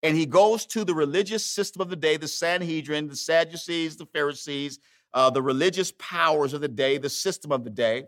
and 0.03 0.17
he 0.17 0.27
goes 0.27 0.67
to 0.67 0.85
the 0.85 0.95
religious 0.95 1.45
system 1.45 1.83
of 1.83 1.89
the 1.89 1.97
day, 1.97 2.17
the 2.17 2.29
Sanhedrin, 2.29 3.09
the 3.09 3.17
Sadducees, 3.17 3.97
the 3.97 4.07
Pharisees, 4.07 4.79
uh, 5.15 5.31
the 5.31 5.43
religious 5.43 5.93
powers 5.99 6.53
of 6.53 6.61
the 6.61 6.69
day, 6.69 6.99
the 6.99 7.09
system 7.09 7.53
of 7.53 7.65
the 7.65 7.71
day, 7.71 8.05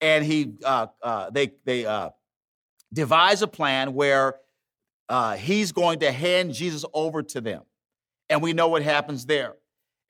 and 0.00 0.24
he 0.24 0.54
uh, 0.64 0.86
uh, 1.02 1.30
they 1.30 1.52
they 1.64 1.86
uh, 1.86 2.10
devise 2.92 3.42
a 3.42 3.46
plan 3.46 3.94
where 3.94 4.36
uh, 5.08 5.36
he's 5.36 5.72
going 5.72 6.00
to 6.00 6.12
hand 6.12 6.54
Jesus 6.54 6.84
over 6.92 7.22
to 7.22 7.40
them, 7.40 7.62
and 8.28 8.42
we 8.42 8.52
know 8.52 8.68
what 8.68 8.82
happens 8.82 9.26
there. 9.26 9.54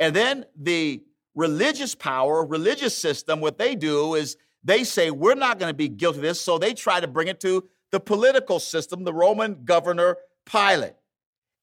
And 0.00 0.14
then 0.14 0.46
the 0.58 1.02
religious 1.34 1.94
power, 1.94 2.44
religious 2.44 2.96
system, 2.96 3.40
what 3.40 3.58
they 3.58 3.74
do 3.74 4.14
is 4.14 4.36
they 4.64 4.84
say 4.84 5.10
we're 5.10 5.34
not 5.34 5.58
going 5.58 5.70
to 5.70 5.76
be 5.76 5.88
guilty 5.88 6.18
of 6.18 6.22
this, 6.22 6.40
so 6.40 6.58
they 6.58 6.74
try 6.74 7.00
to 7.00 7.08
bring 7.08 7.28
it 7.28 7.40
to 7.40 7.68
the 7.90 8.00
political 8.00 8.58
system, 8.58 9.04
the 9.04 9.14
Roman 9.14 9.64
governor 9.64 10.16
Pilate 10.44 10.94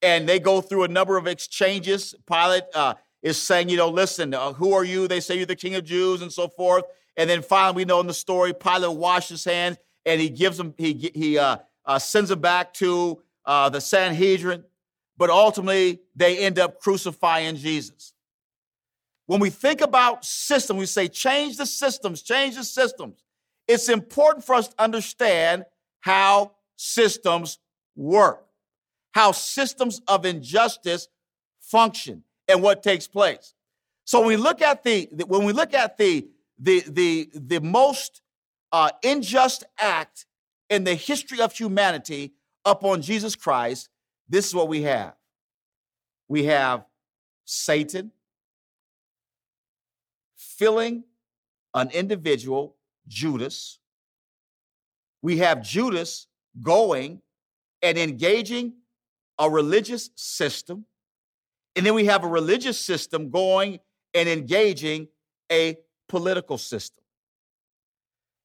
and 0.01 0.27
they 0.27 0.39
go 0.39 0.62
through 0.62 0.84
a 0.84 0.88
number 0.88 1.17
of 1.17 1.27
exchanges. 1.27 2.15
Pilate 2.25 2.63
uh, 2.73 2.95
is 3.21 3.38
saying, 3.38 3.69
you 3.69 3.77
know, 3.77 3.89
listen, 3.89 4.34
uh, 4.34 4.53
who 4.53 4.73
are 4.73 4.84
you? 4.84 5.08
They 5.08 5.19
say 5.19 5.38
you're 5.38 5.45
the 5.45 5.55
king 5.55 5.75
of 5.75 5.84
Jews 5.84 6.21
and 6.21 6.32
so 6.32 6.47
forth. 6.47 6.86
And 7.17 7.29
then 7.29 7.41
finally, 7.41 7.75
we 7.75 7.86
know 7.86 7.99
in 7.99 8.08
the 8.08 8.13
story, 8.13 8.53
Pilate 8.53 8.95
washes 8.95 9.43
his 9.43 9.43
hands 9.43 9.77
and 10.05 10.21
he 10.21 10.29
gives 10.29 10.60
him, 10.60 10.73
he, 10.77 11.12
he 11.13 11.38
uh, 11.38 11.58
uh 11.86 11.99
sends 11.99 12.32
him 12.32 12.39
back 12.39 12.73
to 12.75 13.21
uh, 13.45 13.69
the 13.69 13.82
Sanhedrin. 13.82 14.63
But 15.17 15.29
ultimately, 15.29 15.99
they 16.15 16.39
end 16.39 16.60
up 16.60 16.79
crucifying 16.79 17.58
Jesus. 17.58 18.13
When 19.25 19.41
we 19.41 19.49
think 19.49 19.82
about 19.82 20.23
system, 20.23 20.77
we 20.77 20.86
say 20.86 21.08
change 21.08 21.58
the 21.58 21.65
systems, 21.65 22.21
change 22.21 22.55
the 22.55 22.63
systems. 22.63 23.23
It's 23.67 23.89
important 23.89 24.45
for 24.45 24.55
us 24.55 24.69
to 24.69 24.82
understand 24.82 25.65
how 25.99 26.53
systems 26.77 27.60
work 27.95 28.49
how 29.12 29.32
systems 29.32 30.01
of 30.08 30.25
injustice 30.25 31.08
function 31.60 32.23
and 32.50 32.62
what 32.62 32.84
takes 32.84 33.08
place. 33.08 33.54
So 34.04 34.20
when 34.20 34.30
we 34.30 34.38
look 34.38 34.62
at 34.62 34.84
the 34.84 35.08
when 35.28 35.46
we 35.46 35.54
look 35.54 35.74
at 35.74 35.98
the 35.98 36.28
the 36.58 36.84
the 36.88 37.30
the 37.34 37.62
most 37.62 38.22
uh, 38.72 38.90
unjust 39.04 39.64
act 39.80 40.26
in 40.70 40.84
the 40.84 40.96
history 40.96 41.40
of 41.40 41.54
humanity 41.54 42.34
upon 42.66 43.02
Jesus 43.02 43.36
Christ, 43.36 43.90
this 44.28 44.48
is 44.48 44.56
what 44.56 44.68
we 44.68 44.82
have. 44.82 45.14
We 46.28 46.46
have 46.46 46.86
Satan 47.46 48.12
filling 50.36 51.04
an 51.74 51.90
individual, 51.92 52.76
Judas. 53.08 53.80
We 55.22 55.38
have 55.38 55.62
Judas 55.62 56.28
going 56.62 57.22
and 57.82 57.98
engaging 57.98 58.74
a 59.38 59.50
religious 59.50 60.10
system, 60.16 60.86
and 61.80 61.86
then 61.86 61.94
we 61.94 62.08
have 62.08 62.26
a 62.26 62.28
religious 62.28 62.78
system 62.78 63.30
going 63.30 63.80
and 64.13 64.28
engaging 64.28 65.08
a 65.50 65.78
political 66.10 66.58
system. 66.58 67.06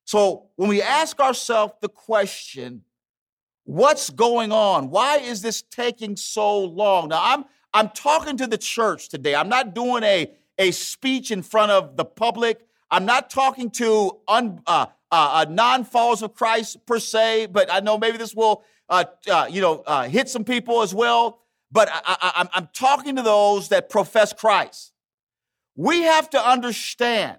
So 0.05 0.51
when 0.55 0.69
we 0.69 0.81
ask 0.81 1.19
ourselves 1.19 1.73
the 1.81 1.89
question, 1.89 2.85
what's 3.65 4.09
going 4.09 4.53
on? 4.53 4.89
Why 4.89 5.17
is 5.17 5.43
this 5.43 5.63
taking 5.63 6.15
so 6.15 6.61
long? 6.61 7.09
Now 7.09 7.23
I'm 7.25 7.45
I'm 7.73 7.89
talking 7.89 8.37
to 8.37 8.47
the 8.47 8.57
church 8.57 9.09
today. 9.09 9.35
I'm 9.35 9.49
not 9.49 9.75
doing 9.75 10.05
a, 10.05 10.31
a 10.57 10.71
speech 10.71 11.33
in 11.33 11.43
front 11.43 11.73
of 11.73 11.97
the 11.97 12.05
public. 12.05 12.65
I'm 12.89 13.05
not 13.05 13.31
talking 13.31 13.69
to 13.71 14.21
un, 14.29 14.61
uh, 14.65 14.87
uh, 15.11 15.43
uh 15.43 15.47
non-followers 15.51 16.23
of 16.23 16.35
Christ 16.35 16.87
per 16.87 17.01
se, 17.01 17.47
but 17.47 17.69
I 17.69 17.81
know 17.81 17.99
maybe 17.99 18.17
this 18.17 18.33
will 18.33 18.63
uh, 18.89 19.05
uh, 19.31 19.47
you 19.51 19.61
know, 19.61 19.83
uh, 19.87 20.05
hit 20.05 20.29
some 20.29 20.45
people 20.45 20.83
as 20.83 20.95
well. 20.95 21.41
But 21.75 21.89
I, 21.93 22.47
am 22.55 22.69
talking 22.73 23.17
to 23.17 23.23
those 23.23 23.71
that 23.71 23.91
profess 23.91 24.33
Christ. 24.33 24.93
We 25.75 26.03
have 26.03 26.31
to 26.31 26.39
understand 26.41 27.39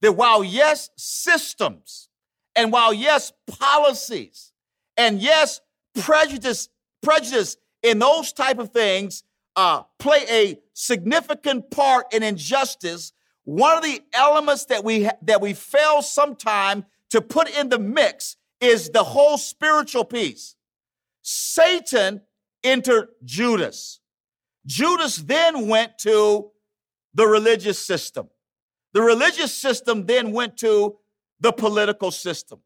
that 0.00 0.12
while 0.12 0.42
yes, 0.42 0.88
systems, 0.96 2.08
and 2.56 2.72
while 2.72 2.94
yes, 2.94 3.30
policies, 3.46 4.52
and 4.96 5.20
yes, 5.20 5.60
prejudice, 6.00 6.70
prejudice 7.02 7.58
in 7.82 7.98
those 7.98 8.32
type 8.32 8.58
of 8.58 8.70
things 8.70 9.22
uh, 9.54 9.82
play 9.98 10.24
a 10.30 10.58
significant 10.72 11.70
part 11.70 12.06
in 12.14 12.22
injustice. 12.22 13.12
One 13.44 13.76
of 13.76 13.82
the 13.82 14.00
elements 14.14 14.64
that 14.66 14.82
we 14.82 15.04
ha- 15.04 15.18
that 15.22 15.42
we 15.42 15.52
fail 15.52 16.00
sometime 16.00 16.86
to 17.10 17.20
put 17.20 17.54
in 17.54 17.68
the 17.68 17.78
mix 17.78 18.36
is 18.62 18.88
the 18.88 19.04
whole 19.04 19.36
spiritual 19.36 20.06
piece. 20.06 20.56
Satan 21.20 22.22
entered 22.64 23.08
Judas. 23.24 24.00
Judas 24.66 25.16
then 25.16 25.68
went 25.68 25.98
to 25.98 26.50
the 27.12 27.26
religious 27.26 27.78
system. 27.78 28.28
The 28.94 29.02
religious 29.02 29.52
system 29.54 30.06
then 30.06 30.32
went 30.32 30.56
to 30.58 30.96
the 31.40 31.52
political 31.52 32.10
system. 32.10 32.60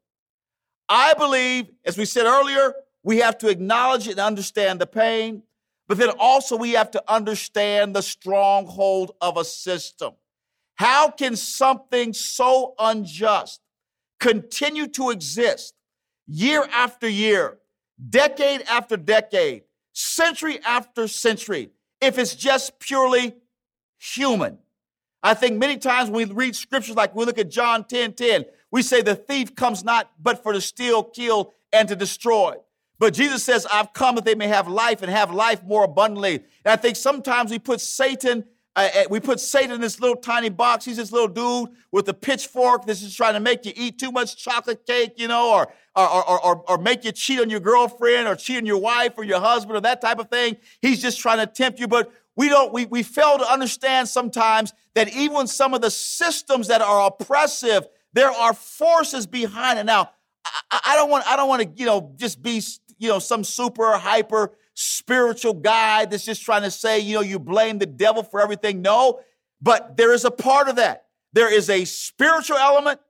I 0.87 1.13
believe, 1.13 1.69
as 1.85 1.97
we 1.97 2.05
said 2.05 2.25
earlier, 2.25 2.73
we 3.03 3.17
have 3.17 3.37
to 3.39 3.49
acknowledge 3.49 4.07
and 4.07 4.19
understand 4.19 4.79
the 4.79 4.87
pain, 4.87 5.43
but 5.87 5.97
then 5.97 6.09
also 6.19 6.55
we 6.55 6.71
have 6.71 6.91
to 6.91 7.03
understand 7.07 7.95
the 7.95 8.01
stronghold 8.01 9.11
of 9.21 9.37
a 9.37 9.45
system. 9.45 10.13
How 10.75 11.11
can 11.11 11.35
something 11.35 12.13
so 12.13 12.73
unjust 12.79 13.59
continue 14.19 14.87
to 14.87 15.09
exist 15.09 15.73
year 16.27 16.67
after 16.71 17.07
year 17.07 17.59
decade 18.09 18.61
after 18.63 18.95
decade, 18.95 19.63
century 19.99 20.59
after 20.63 21.07
century, 21.07 21.71
if 21.99 22.17
it's 22.17 22.35
just 22.35 22.79
purely 22.79 23.35
human. 23.97 24.57
I 25.21 25.33
think 25.33 25.57
many 25.57 25.77
times 25.77 26.09
when 26.09 26.29
we 26.29 26.33
read 26.33 26.55
scriptures 26.55 26.95
like 26.95 27.13
we 27.13 27.25
look 27.25 27.37
at 27.37 27.49
John 27.49 27.83
10 27.83 28.13
10, 28.13 28.45
we 28.71 28.81
say 28.81 29.01
the 29.01 29.15
thief 29.15 29.55
comes 29.55 29.83
not 29.83 30.11
but 30.21 30.41
for 30.41 30.53
to 30.53 30.61
steal, 30.61 31.03
kill, 31.03 31.53
and 31.73 31.89
to 31.89 31.95
destroy. 31.95 32.55
But 32.97 33.13
Jesus 33.13 33.43
says, 33.43 33.67
I've 33.71 33.91
come 33.93 34.15
that 34.15 34.25
they 34.25 34.35
may 34.35 34.47
have 34.47 34.67
life 34.67 35.01
and 35.01 35.11
have 35.11 35.31
life 35.31 35.63
more 35.63 35.83
abundantly. 35.83 36.35
And 36.35 36.71
I 36.71 36.75
think 36.77 36.95
sometimes 36.95 37.51
we 37.51 37.59
put 37.59 37.81
Satan 37.81 38.45
we 39.09 39.19
put 39.19 39.39
Satan 39.39 39.71
in 39.71 39.81
this 39.81 39.99
little 39.99 40.15
tiny 40.15 40.49
box. 40.49 40.85
He's 40.85 40.97
this 40.97 41.11
little 41.11 41.27
dude 41.27 41.75
with 41.91 42.07
a 42.07 42.13
pitchfork 42.13 42.85
that's 42.85 43.01
just 43.01 43.17
trying 43.17 43.33
to 43.33 43.39
make 43.39 43.65
you 43.65 43.73
eat 43.75 43.99
too 43.99 44.11
much 44.11 44.37
chocolate 44.37 44.85
cake, 44.85 45.13
you 45.17 45.27
know, 45.27 45.51
or, 45.51 45.73
or, 45.95 46.29
or, 46.29 46.45
or, 46.45 46.63
or 46.69 46.77
make 46.77 47.03
you 47.03 47.11
cheat 47.11 47.39
on 47.41 47.49
your 47.49 47.59
girlfriend 47.59 48.27
or 48.27 48.35
cheat 48.35 48.57
on 48.57 48.65
your 48.65 48.77
wife 48.77 49.13
or 49.17 49.23
your 49.23 49.39
husband 49.39 49.75
or 49.75 49.81
that 49.81 50.01
type 50.01 50.19
of 50.19 50.29
thing. 50.29 50.57
He's 50.81 51.01
just 51.01 51.19
trying 51.19 51.39
to 51.39 51.47
tempt 51.47 51.79
you. 51.79 51.87
But 51.87 52.11
we 52.35 52.47
don't, 52.47 52.71
we, 52.71 52.85
we 52.85 53.03
fail 53.03 53.37
to 53.37 53.51
understand 53.51 54.07
sometimes 54.07 54.73
that 54.93 55.13
even 55.13 55.47
some 55.47 55.73
of 55.73 55.81
the 55.81 55.91
systems 55.91 56.67
that 56.69 56.81
are 56.81 57.07
oppressive, 57.07 57.85
there 58.13 58.31
are 58.31 58.53
forces 58.53 59.27
behind 59.27 59.77
it. 59.77 59.85
Now, 59.85 60.11
I, 60.71 60.79
I 60.89 60.95
don't 60.95 61.09
want, 61.09 61.27
I 61.27 61.35
don't 61.35 61.49
want 61.49 61.63
to, 61.63 61.69
you 61.75 61.85
know, 61.85 62.13
just 62.15 62.41
be, 62.41 62.61
you 62.97 63.09
know, 63.09 63.19
some 63.19 63.43
super 63.43 63.97
hyper 63.97 64.53
spiritual 64.79 65.53
guy 65.53 66.05
that's 66.05 66.23
just 66.23 66.41
trying 66.41 66.61
to 66.61 66.71
say, 66.71 66.99
you 66.99 67.15
know, 67.15 67.21
you 67.21 67.37
blame 67.37 67.79
the 67.79 67.85
devil 67.85 68.23
for 68.23 68.39
everything. 68.39 68.81
No, 68.81 69.19
but 69.61 69.97
there 69.97 70.13
is 70.13 70.23
a 70.23 70.31
part 70.31 70.69
of 70.69 70.77
that. 70.77 71.07
There 71.33 71.53
is 71.53 71.69
a 71.69 71.83
spiritual 71.83 72.55
element 72.55 73.01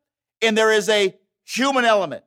and 0.41 0.58
there 0.58 0.71
is 0.71 0.89
a 0.89 1.15
human 1.45 1.86
element. 1.86 2.23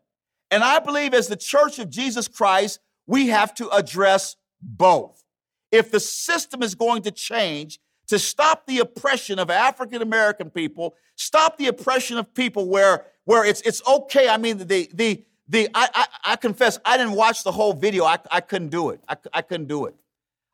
And 0.53 0.63
I 0.63 0.79
believe 0.79 1.13
as 1.13 1.27
the 1.27 1.37
church 1.37 1.81
of 1.81 1.91
Jesus 1.91 2.29
Christ, 2.29 2.79
we 3.09 3.29
have 3.29 3.53
to 3.55 3.69
address 3.71 4.37
both. 4.61 5.25
If 5.73 5.91
the 5.91 5.99
system 5.99 6.63
is 6.63 6.77
going 6.77 7.03
to 7.03 7.11
change 7.11 7.81
to 8.09 8.21
stop 8.21 8.67
the 8.67 8.79
oppression 8.79 9.41
of 9.41 9.51
African 9.51 10.03
American 10.03 10.51
people, 10.51 10.95
stop 11.17 11.59
the 11.59 11.67
oppression 11.67 12.17
of 12.17 12.33
people 12.33 12.69
where, 12.69 13.07
where 13.25 13.45
it's, 13.45 13.61
it's 13.63 13.83
okay. 13.89 14.29
I 14.29 14.37
mean, 14.37 14.59
the, 14.59 14.89
the, 14.95 15.25
the 15.53 15.69
I, 15.75 15.89
I, 15.95 16.07
I, 16.33 16.37
confess 16.37 16.79
I 16.85 16.97
didn't 16.97 17.13
watch 17.13 17.45
the 17.45 17.53
whole 17.53 17.75
video. 17.75 18.05
I, 18.05 18.19
I 18.31 18.41
couldn't 18.41 18.71
do 18.71 18.89
it. 18.91 19.01
I, 19.07 19.17
I 19.35 19.43
couldn't 19.43 19.69
do 19.69 19.85
it. 19.85 19.95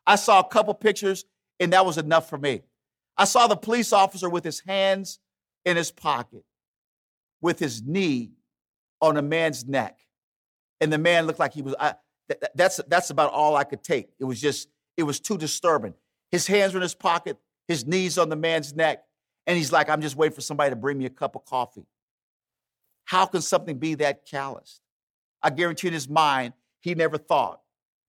I 0.05 0.15
saw 0.15 0.39
a 0.39 0.47
couple 0.47 0.73
pictures 0.73 1.25
and 1.59 1.73
that 1.73 1.85
was 1.85 1.97
enough 1.97 2.29
for 2.29 2.37
me. 2.37 2.61
I 3.17 3.25
saw 3.25 3.47
the 3.47 3.55
police 3.55 3.93
officer 3.93 4.29
with 4.29 4.43
his 4.43 4.59
hands 4.59 5.19
in 5.65 5.77
his 5.77 5.91
pocket, 5.91 6.43
with 7.41 7.59
his 7.59 7.81
knee 7.81 8.31
on 9.01 9.17
a 9.17 9.21
man's 9.21 9.65
neck, 9.65 9.97
and 10.79 10.91
the 10.91 10.97
man 10.97 11.27
looked 11.27 11.39
like 11.39 11.53
he 11.53 11.61
was. 11.61 11.75
I, 11.79 11.95
that, 12.27 12.51
that's 12.55 12.79
that's 12.87 13.09
about 13.09 13.31
all 13.31 13.55
I 13.55 13.63
could 13.63 13.83
take. 13.83 14.09
It 14.19 14.23
was 14.23 14.39
just 14.39 14.69
it 14.97 15.03
was 15.03 15.19
too 15.19 15.37
disturbing. 15.37 15.93
His 16.31 16.47
hands 16.47 16.73
were 16.73 16.79
in 16.79 16.83
his 16.83 16.95
pocket, 16.95 17.37
his 17.67 17.85
knees 17.85 18.17
on 18.17 18.29
the 18.29 18.35
man's 18.35 18.73
neck, 18.73 19.03
and 19.47 19.57
he's 19.57 19.71
like, 19.71 19.89
"I'm 19.89 20.01
just 20.01 20.15
waiting 20.15 20.35
for 20.35 20.41
somebody 20.41 20.69
to 20.69 20.75
bring 20.77 20.97
me 20.97 21.05
a 21.05 21.09
cup 21.09 21.35
of 21.35 21.43
coffee." 21.45 21.85
How 23.05 23.25
can 23.25 23.41
something 23.41 23.79
be 23.79 23.95
that 23.95 24.25
calloused? 24.25 24.81
I 25.41 25.49
guarantee 25.49 25.87
in 25.87 25.93
his 25.93 26.09
mind, 26.09 26.53
he 26.81 26.95
never 26.95 27.17
thought 27.17 27.61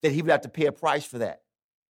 that 0.03 0.13
he 0.13 0.23
would 0.23 0.31
have 0.31 0.41
to 0.43 0.49
pay 0.49 0.67
a 0.67 0.73
price 0.73 1.05
for 1.05 1.19
that. 1.19 1.43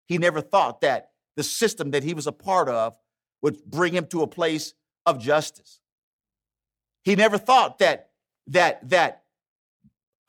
He 0.06 0.18
never 0.18 0.40
thought 0.40 0.80
that 0.80 1.10
the 1.36 1.42
system 1.42 1.92
that 1.92 2.02
he 2.02 2.14
was 2.14 2.26
a 2.26 2.32
part 2.32 2.68
of 2.68 2.96
would 3.42 3.64
bring 3.64 3.94
him 3.94 4.06
to 4.06 4.22
a 4.22 4.26
place 4.26 4.74
of 5.06 5.18
justice. 5.20 5.80
He 7.02 7.16
never 7.16 7.38
thought 7.38 7.78
that 7.78 8.10
that 8.48 8.88
that 8.90 9.22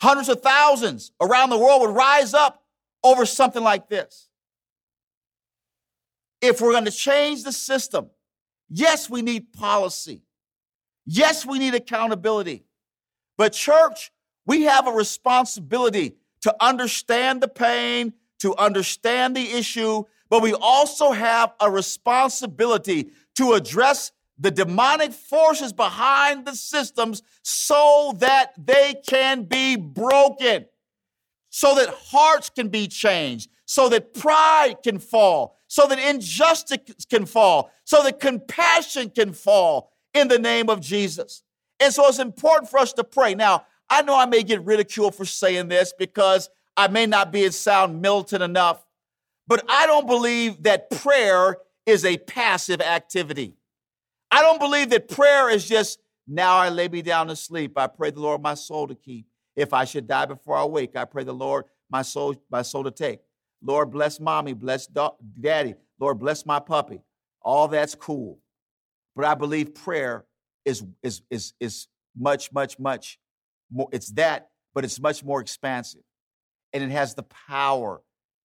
hundreds 0.02 0.30
of 0.30 0.42
thousands 0.42 1.12
around 1.20 1.50
the 1.50 1.58
world 1.58 1.82
would 1.82 1.96
rise 1.96 2.34
up 2.34 2.64
over 3.04 3.26
something 3.26 3.64
like 3.64 3.90
this. 3.90 4.30
If 6.42 6.62
we're 6.62 6.72
going 6.72 6.86
to 6.86 6.92
change 6.92 7.44
the 7.44 7.52
system, 7.52 8.10
yes, 8.70 9.10
we 9.10 9.22
need 9.22 9.54
policy. 9.54 10.24
Yes, 11.06 11.46
we 11.46 11.60
need 11.60 11.76
accountability. 11.76 12.64
But, 13.38 13.54
church, 13.54 14.12
we 14.46 14.64
have 14.64 14.88
a 14.88 14.92
responsibility 14.92 16.16
to 16.42 16.56
understand 16.60 17.42
the 17.42 17.48
pain, 17.48 18.14
to 18.40 18.56
understand 18.56 19.36
the 19.36 19.52
issue, 19.52 20.04
but 20.30 20.42
we 20.42 20.54
also 20.54 21.12
have 21.12 21.54
a 21.60 21.70
responsibility 21.70 23.12
to 23.36 23.54
address 23.54 24.12
the 24.40 24.50
demonic 24.50 25.12
forces 25.12 25.72
behind 25.72 26.46
the 26.46 26.56
systems 26.56 27.22
so 27.44 28.14
that 28.18 28.54
they 28.58 28.96
can 29.08 29.44
be 29.44 29.76
broken, 29.76 30.66
so 31.52 31.76
that 31.76 31.90
hearts 31.90 32.50
can 32.50 32.70
be 32.70 32.88
changed, 32.88 33.52
so 33.66 33.88
that 33.90 34.14
pride 34.16 34.78
can 34.84 34.98
fall, 34.98 35.58
so 35.68 35.86
that 35.86 36.00
injustice 36.00 37.06
can 37.10 37.26
fall, 37.26 37.72
so 37.84 38.02
that 38.02 38.20
compassion 38.20 39.12
can 39.12 39.32
fall 39.34 39.92
in 40.14 40.28
the 40.28 40.40
name 40.40 40.70
of 40.70 40.82
Jesus. 40.82 41.44
And 41.80 41.94
so 41.94 42.08
it's 42.08 42.20
important 42.20 42.70
for 42.70 42.80
us 42.80 42.94
to 42.94 43.04
pray. 43.04 43.36
Now, 43.36 43.66
I 43.92 44.04
know 44.04 44.18
I 44.18 44.26
may 44.26 44.42
get 44.42 44.64
ridiculed 44.64 45.16
for 45.16 45.26
saying 45.26 45.68
this 45.68 45.94
because 46.00 46.50
I 46.78 46.88
may 46.88 47.06
not 47.06 47.34
be 47.34 47.44
as 47.44 47.60
sound 47.60 48.02
militant 48.02 48.42
enough, 48.42 48.86
but 49.48 49.66
I 49.68 49.86
don't 49.86 50.08
believe 50.08 50.64
that 50.64 50.90
prayer 50.90 51.58
is 51.86 52.06
a 52.06 52.18
passive 52.18 52.80
activity. 52.80 53.58
I 54.32 54.42
don't 54.42 54.60
believe 54.60 54.92
that 54.92 55.10
prayer 55.10 55.50
is 55.50 55.68
just, 55.68 56.00
now 56.26 56.56
I 56.56 56.70
lay 56.70 56.88
me 56.88 57.02
down 57.02 57.28
to 57.28 57.36
sleep. 57.36 57.78
I 57.78 57.88
pray 57.88 58.12
the 58.12 58.22
Lord 58.22 58.42
my 58.42 58.54
soul 58.54 58.88
to 58.88 58.96
keep. 58.96 59.26
If 59.58 59.74
I 59.74 59.84
should 59.84 60.08
die 60.08 60.26
before 60.26 60.56
I 60.56 60.64
wake, 60.64 60.96
I 60.96 61.04
pray 61.04 61.26
the 61.26 61.34
Lord 61.34 61.66
my 61.90 62.02
soul, 62.02 62.34
my 62.50 62.62
soul 62.62 62.86
to 62.86 62.92
take. 62.92 63.20
Lord, 63.62 63.92
bless 63.92 64.22
mommy, 64.22 64.54
bless 64.54 64.88
daddy. 64.88 65.76
Lord, 66.00 66.18
bless 66.18 66.46
my 66.46 66.60
puppy. 66.60 67.02
All 67.42 67.68
that's 67.68 67.94
cool. 67.94 68.40
But 69.18 69.26
I 69.26 69.36
believe 69.36 69.76
prayer 69.76 70.24
is, 70.64 70.82
is, 71.04 71.24
is, 71.30 71.54
is 71.60 71.90
much, 72.16 72.54
much, 72.54 72.80
much 72.80 73.20
more. 73.72 73.90
It's 73.92 74.10
that, 74.12 74.50
but 74.74 74.84
it's 74.84 75.00
much 75.00 75.24
more 75.24 75.42
expansive. 75.42 76.02
And 76.74 76.84
it 76.84 76.92
has 76.92 77.16
the 77.16 77.24
power 77.24 78.02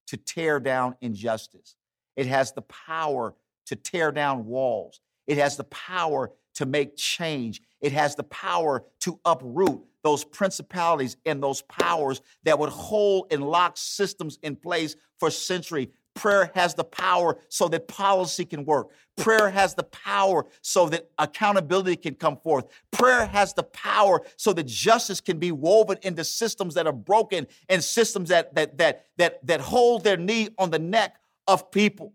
to 0.08 0.16
tear 0.16 0.60
down 0.60 0.96
injustice. 1.00 1.76
It 2.16 2.26
has 2.26 2.52
the 2.52 2.62
power 2.62 3.34
to 3.66 3.76
tear 3.76 4.12
down 4.12 4.46
walls. 4.46 5.00
It 5.26 5.38
has 5.38 5.56
the 5.56 5.64
power 5.64 6.32
to 6.54 6.66
make 6.66 6.96
change. 6.96 7.60
It 7.80 7.92
has 7.92 8.14
the 8.14 8.24
power 8.24 8.84
to 9.00 9.20
uproot 9.24 9.82
those 10.02 10.24
principalities 10.24 11.16
and 11.26 11.42
those 11.42 11.62
powers 11.62 12.20
that 12.44 12.58
would 12.58 12.70
hold 12.70 13.26
and 13.32 13.42
lock 13.42 13.76
systems 13.76 14.38
in 14.42 14.56
place 14.56 14.96
for 15.18 15.30
centuries. 15.30 15.88
Prayer 16.16 16.50
has 16.55 16.74
the 16.74 16.83
power 16.83 17.37
so 17.50 17.68
that 17.68 17.87
policy 17.88 18.46
can 18.46 18.64
work. 18.64 18.88
Prayer 19.18 19.50
has 19.50 19.74
the 19.74 19.83
power 19.85 20.46
so 20.62 20.88
that 20.88 21.11
accountability 21.18 21.94
can 21.94 22.14
come 22.14 22.38
forth. 22.38 22.64
Prayer 22.90 23.26
has 23.26 23.52
the 23.52 23.62
power 23.62 24.22
so 24.37 24.55
that 24.55 24.66
justice 24.66 25.20
can 25.20 25.38
be 25.38 25.52
woven 25.52 25.98
into 26.02 26.24
systems 26.24 26.72
that 26.74 26.87
are 26.87 26.92
broken 26.92 27.46
and 27.68 27.85
systems 27.85 28.31
that 28.31 28.55
that 28.55 28.79
that 28.79 29.07
that 29.18 29.46
that 29.46 29.61
hold 29.61 30.05
their 30.05 30.16
knee 30.16 30.48
on 30.59 30.70
the 30.70 30.79
neck 30.79 31.16
of 31.46 31.70
people. 31.70 32.14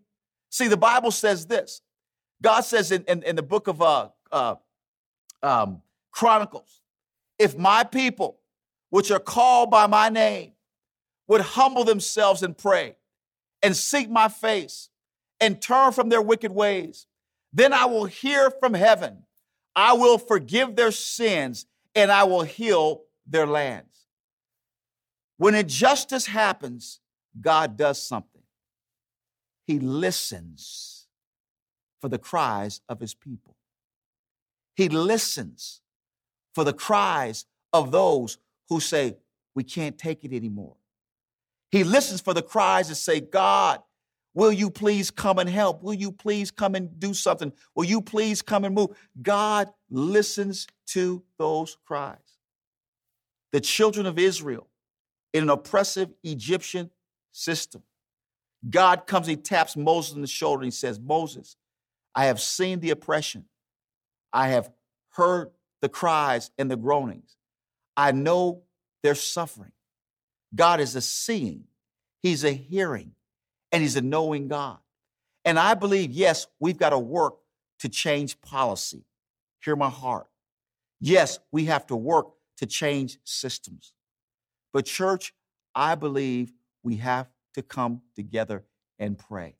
See, 0.50 0.68
the 0.68 0.78
Bible 0.78 1.12
says 1.12 1.46
this. 1.46 1.82
God 2.42 2.62
says 2.62 2.92
in, 2.92 3.04
in, 3.08 3.22
in 3.22 3.36
the 3.36 3.44
book 3.44 3.68
of 3.68 3.84
uh, 3.84 4.10
uh, 4.32 4.56
um, 5.44 5.84
Chronicles, 6.12 6.82
if 7.38 7.56
my 7.56 7.84
people, 7.84 8.40
which 8.90 9.12
are 9.12 9.20
called 9.20 9.70
by 9.70 9.86
my 9.86 10.10
name, 10.10 10.54
would 11.28 11.42
humble 11.42 11.84
themselves 11.84 12.42
and 12.42 12.58
pray 12.58 12.96
and 13.62 13.76
seek 13.76 14.10
my 14.10 14.28
face 14.28 14.89
and 15.39 15.62
turn 15.62 15.91
from 15.91 16.10
their 16.10 16.21
wicked 16.21 16.52
ways. 16.52 17.08
Then 17.54 17.74
I 17.74 17.86
will 17.86 18.06
hear 18.06 18.52
from 18.52 18.74
heaven. 18.74 19.24
I 19.76 19.93
will 19.93 20.17
forgive 20.17 20.76
their 20.76 20.91
sins 20.91 21.65
and 21.95 22.12
I 22.12 22.24
will 22.24 22.43
heal 22.43 23.04
their 23.26 23.47
lands. 23.47 24.08
When 25.38 25.56
injustice 25.56 26.28
happens, 26.28 27.00
God 27.39 27.78
does 27.78 28.02
something. 28.02 28.43
He 29.65 29.80
listens 29.80 31.08
for 32.00 32.10
the 32.10 32.17
cries 32.17 32.82
of 32.89 33.00
his 33.00 33.13
people. 33.13 33.56
He 34.76 34.89
listens 34.89 35.82
for 36.54 36.63
the 36.63 36.74
cries 36.74 37.45
of 37.74 37.91
those 37.91 38.38
who 38.69 38.80
say, 38.80 39.17
We 39.56 39.63
can't 39.63 39.97
take 39.97 40.24
it 40.24 40.34
anymore. 40.34 40.76
He 41.72 41.84
listens 41.84 42.22
for 42.22 42.34
the 42.34 42.42
cries 42.42 42.90
that 42.90 42.96
say, 42.96 43.22
God, 43.22 43.82
will 44.34 44.52
you 44.52 44.70
please 44.70 45.10
come 45.10 45.40
and 45.40 45.50
help? 45.50 45.82
Will 45.82 45.94
you 45.94 46.12
please 46.12 46.52
come 46.52 46.76
and 46.76 47.00
do 47.00 47.14
something? 47.14 47.54
Will 47.76 47.86
you 47.86 48.02
please 48.02 48.42
come 48.42 48.66
and 48.66 48.76
move? 48.76 48.90
God 49.22 49.70
listens 49.90 50.68
to 50.88 51.24
those 51.38 51.78
cries. 51.86 52.18
The 53.54 53.62
children 53.62 54.06
of 54.06 54.19
Israel 54.19 54.67
in 55.34 55.44
an 55.44 55.50
oppressive 55.50 56.10
Egyptian 56.24 56.90
system. 57.32 57.84
God 58.69 59.08
comes, 59.08 59.28
he 59.28 59.38
taps 59.38 59.76
Moses 59.76 60.13
on 60.13 60.22
the 60.22 60.28
shoulder 60.28 60.62
and 60.63 60.67
he 60.67 60.72
says, 60.72 61.00
Moses, 61.00 61.56
I 62.13 62.26
have 62.26 62.40
seen 62.40 62.80
the 62.80 62.92
oppression. 62.92 63.46
I 64.34 64.50
have 64.50 64.69
heard 65.12 65.52
the 65.82 65.90
cries 65.90 66.52
and 66.58 66.69
the 66.69 66.76
groanings. 66.76 67.38
I 67.98 68.12
know 68.12 68.63
their 69.04 69.15
suffering. 69.15 69.72
God 70.56 70.79
is 70.79 70.95
a 70.95 71.02
seeing, 71.02 71.65
He's 72.21 72.43
a 72.43 72.52
hearing, 72.52 73.13
and 73.71 73.81
He's 73.81 73.95
a 73.95 74.02
knowing 74.02 74.47
God. 74.47 74.79
And 75.45 75.60
I 75.60 75.73
believe, 75.73 76.12
yes, 76.12 76.47
we've 76.60 76.77
got 76.77 76.91
to 76.91 76.99
work 76.99 77.35
to 77.79 77.89
change 77.89 78.41
policy. 78.41 79.06
Hear 79.63 79.75
my 79.75 79.89
heart. 79.89 80.27
Yes, 80.99 81.39
we 81.52 81.65
have 81.65 81.87
to 81.87 81.95
work 81.95 82.27
to 82.58 82.65
change 82.65 83.17
systems. 83.23 83.93
But, 84.73 84.85
church, 84.85 85.33
I 85.73 85.95
believe 85.95 86.54
we 86.83 86.97
have 86.97 87.27
to 87.56 87.63
come 87.63 88.02
together 88.15 88.63
and 88.99 89.17
pray. 89.17 89.56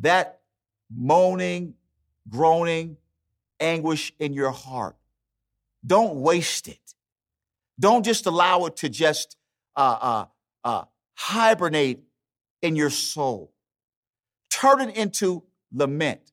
that 0.00 0.40
moaning, 0.94 1.74
groaning, 2.28 2.96
anguish 3.60 4.12
in 4.18 4.32
your 4.32 4.50
heart, 4.50 4.96
don't 5.86 6.16
waste 6.16 6.68
it. 6.68 6.94
Don't 7.80 8.04
just 8.04 8.26
allow 8.26 8.66
it 8.66 8.76
to 8.76 8.88
just 8.88 9.36
uh, 9.74 9.98
uh, 10.00 10.24
uh, 10.64 10.84
hibernate 11.14 12.00
in 12.62 12.76
your 12.76 12.90
soul. 12.90 13.52
Turn 14.50 14.80
it 14.82 14.96
into 14.96 15.44
lament. 15.72 16.32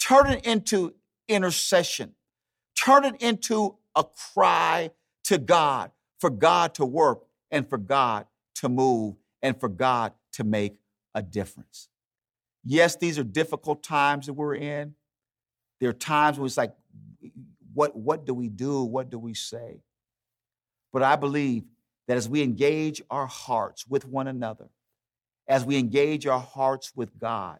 Turn 0.00 0.30
it 0.30 0.44
into 0.44 0.94
intercession. 1.28 2.14
Turn 2.76 3.04
it 3.04 3.22
into 3.22 3.76
a 3.94 4.04
cry 4.04 4.90
to 5.24 5.38
God 5.38 5.92
for 6.18 6.28
God 6.30 6.74
to 6.74 6.84
work 6.84 7.22
and 7.50 7.68
for 7.68 7.78
God 7.78 8.26
to 8.56 8.68
move 8.68 9.14
and 9.42 9.58
for 9.58 9.68
God 9.68 10.12
to 10.32 10.44
make 10.44 10.76
a 11.14 11.22
difference. 11.22 11.88
Yes, 12.64 12.96
these 12.96 13.18
are 13.18 13.24
difficult 13.24 13.82
times 13.82 14.26
that 14.26 14.32
we're 14.32 14.56
in. 14.56 14.94
There 15.80 15.90
are 15.90 15.92
times 15.92 16.38
where 16.38 16.46
it's 16.46 16.56
like, 16.56 16.74
what, 17.74 17.94
what 17.94 18.26
do 18.26 18.34
we 18.34 18.48
do? 18.48 18.82
What 18.82 19.10
do 19.10 19.18
we 19.18 19.34
say? 19.34 19.82
But 20.94 21.02
I 21.02 21.16
believe 21.16 21.64
that 22.06 22.16
as 22.16 22.28
we 22.28 22.40
engage 22.40 23.02
our 23.10 23.26
hearts 23.26 23.84
with 23.88 24.06
one 24.06 24.28
another, 24.28 24.68
as 25.48 25.64
we 25.64 25.76
engage 25.76 26.24
our 26.28 26.38
hearts 26.38 26.92
with 26.94 27.18
God, 27.18 27.58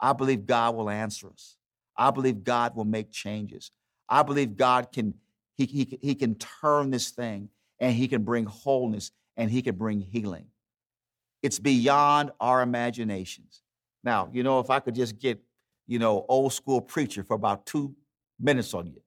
I 0.00 0.12
believe 0.12 0.46
God 0.46 0.76
will 0.76 0.88
answer 0.88 1.28
us. 1.28 1.56
I 1.96 2.12
believe 2.12 2.44
God 2.44 2.76
will 2.76 2.84
make 2.84 3.10
changes. 3.10 3.72
I 4.08 4.22
believe 4.22 4.56
God 4.56 4.92
can 4.92 5.14
he, 5.56 5.66
he, 5.66 5.98
he 6.00 6.14
can 6.14 6.36
turn 6.36 6.90
this 6.90 7.10
thing 7.10 7.48
and 7.80 7.94
he 7.94 8.06
can 8.06 8.22
bring 8.22 8.46
wholeness 8.46 9.10
and 9.36 9.50
he 9.50 9.60
can 9.60 9.74
bring 9.74 10.00
healing. 10.00 10.46
It's 11.42 11.58
beyond 11.58 12.30
our 12.40 12.62
imaginations. 12.62 13.60
Now, 14.04 14.30
you 14.32 14.44
know, 14.44 14.60
if 14.60 14.70
I 14.70 14.78
could 14.78 14.94
just 14.94 15.18
get, 15.18 15.42
you 15.88 15.98
know, 15.98 16.24
old 16.28 16.52
school 16.52 16.80
preacher 16.80 17.24
for 17.24 17.34
about 17.34 17.66
two 17.66 17.94
minutes 18.40 18.72
on 18.72 18.86
you. 18.86 19.02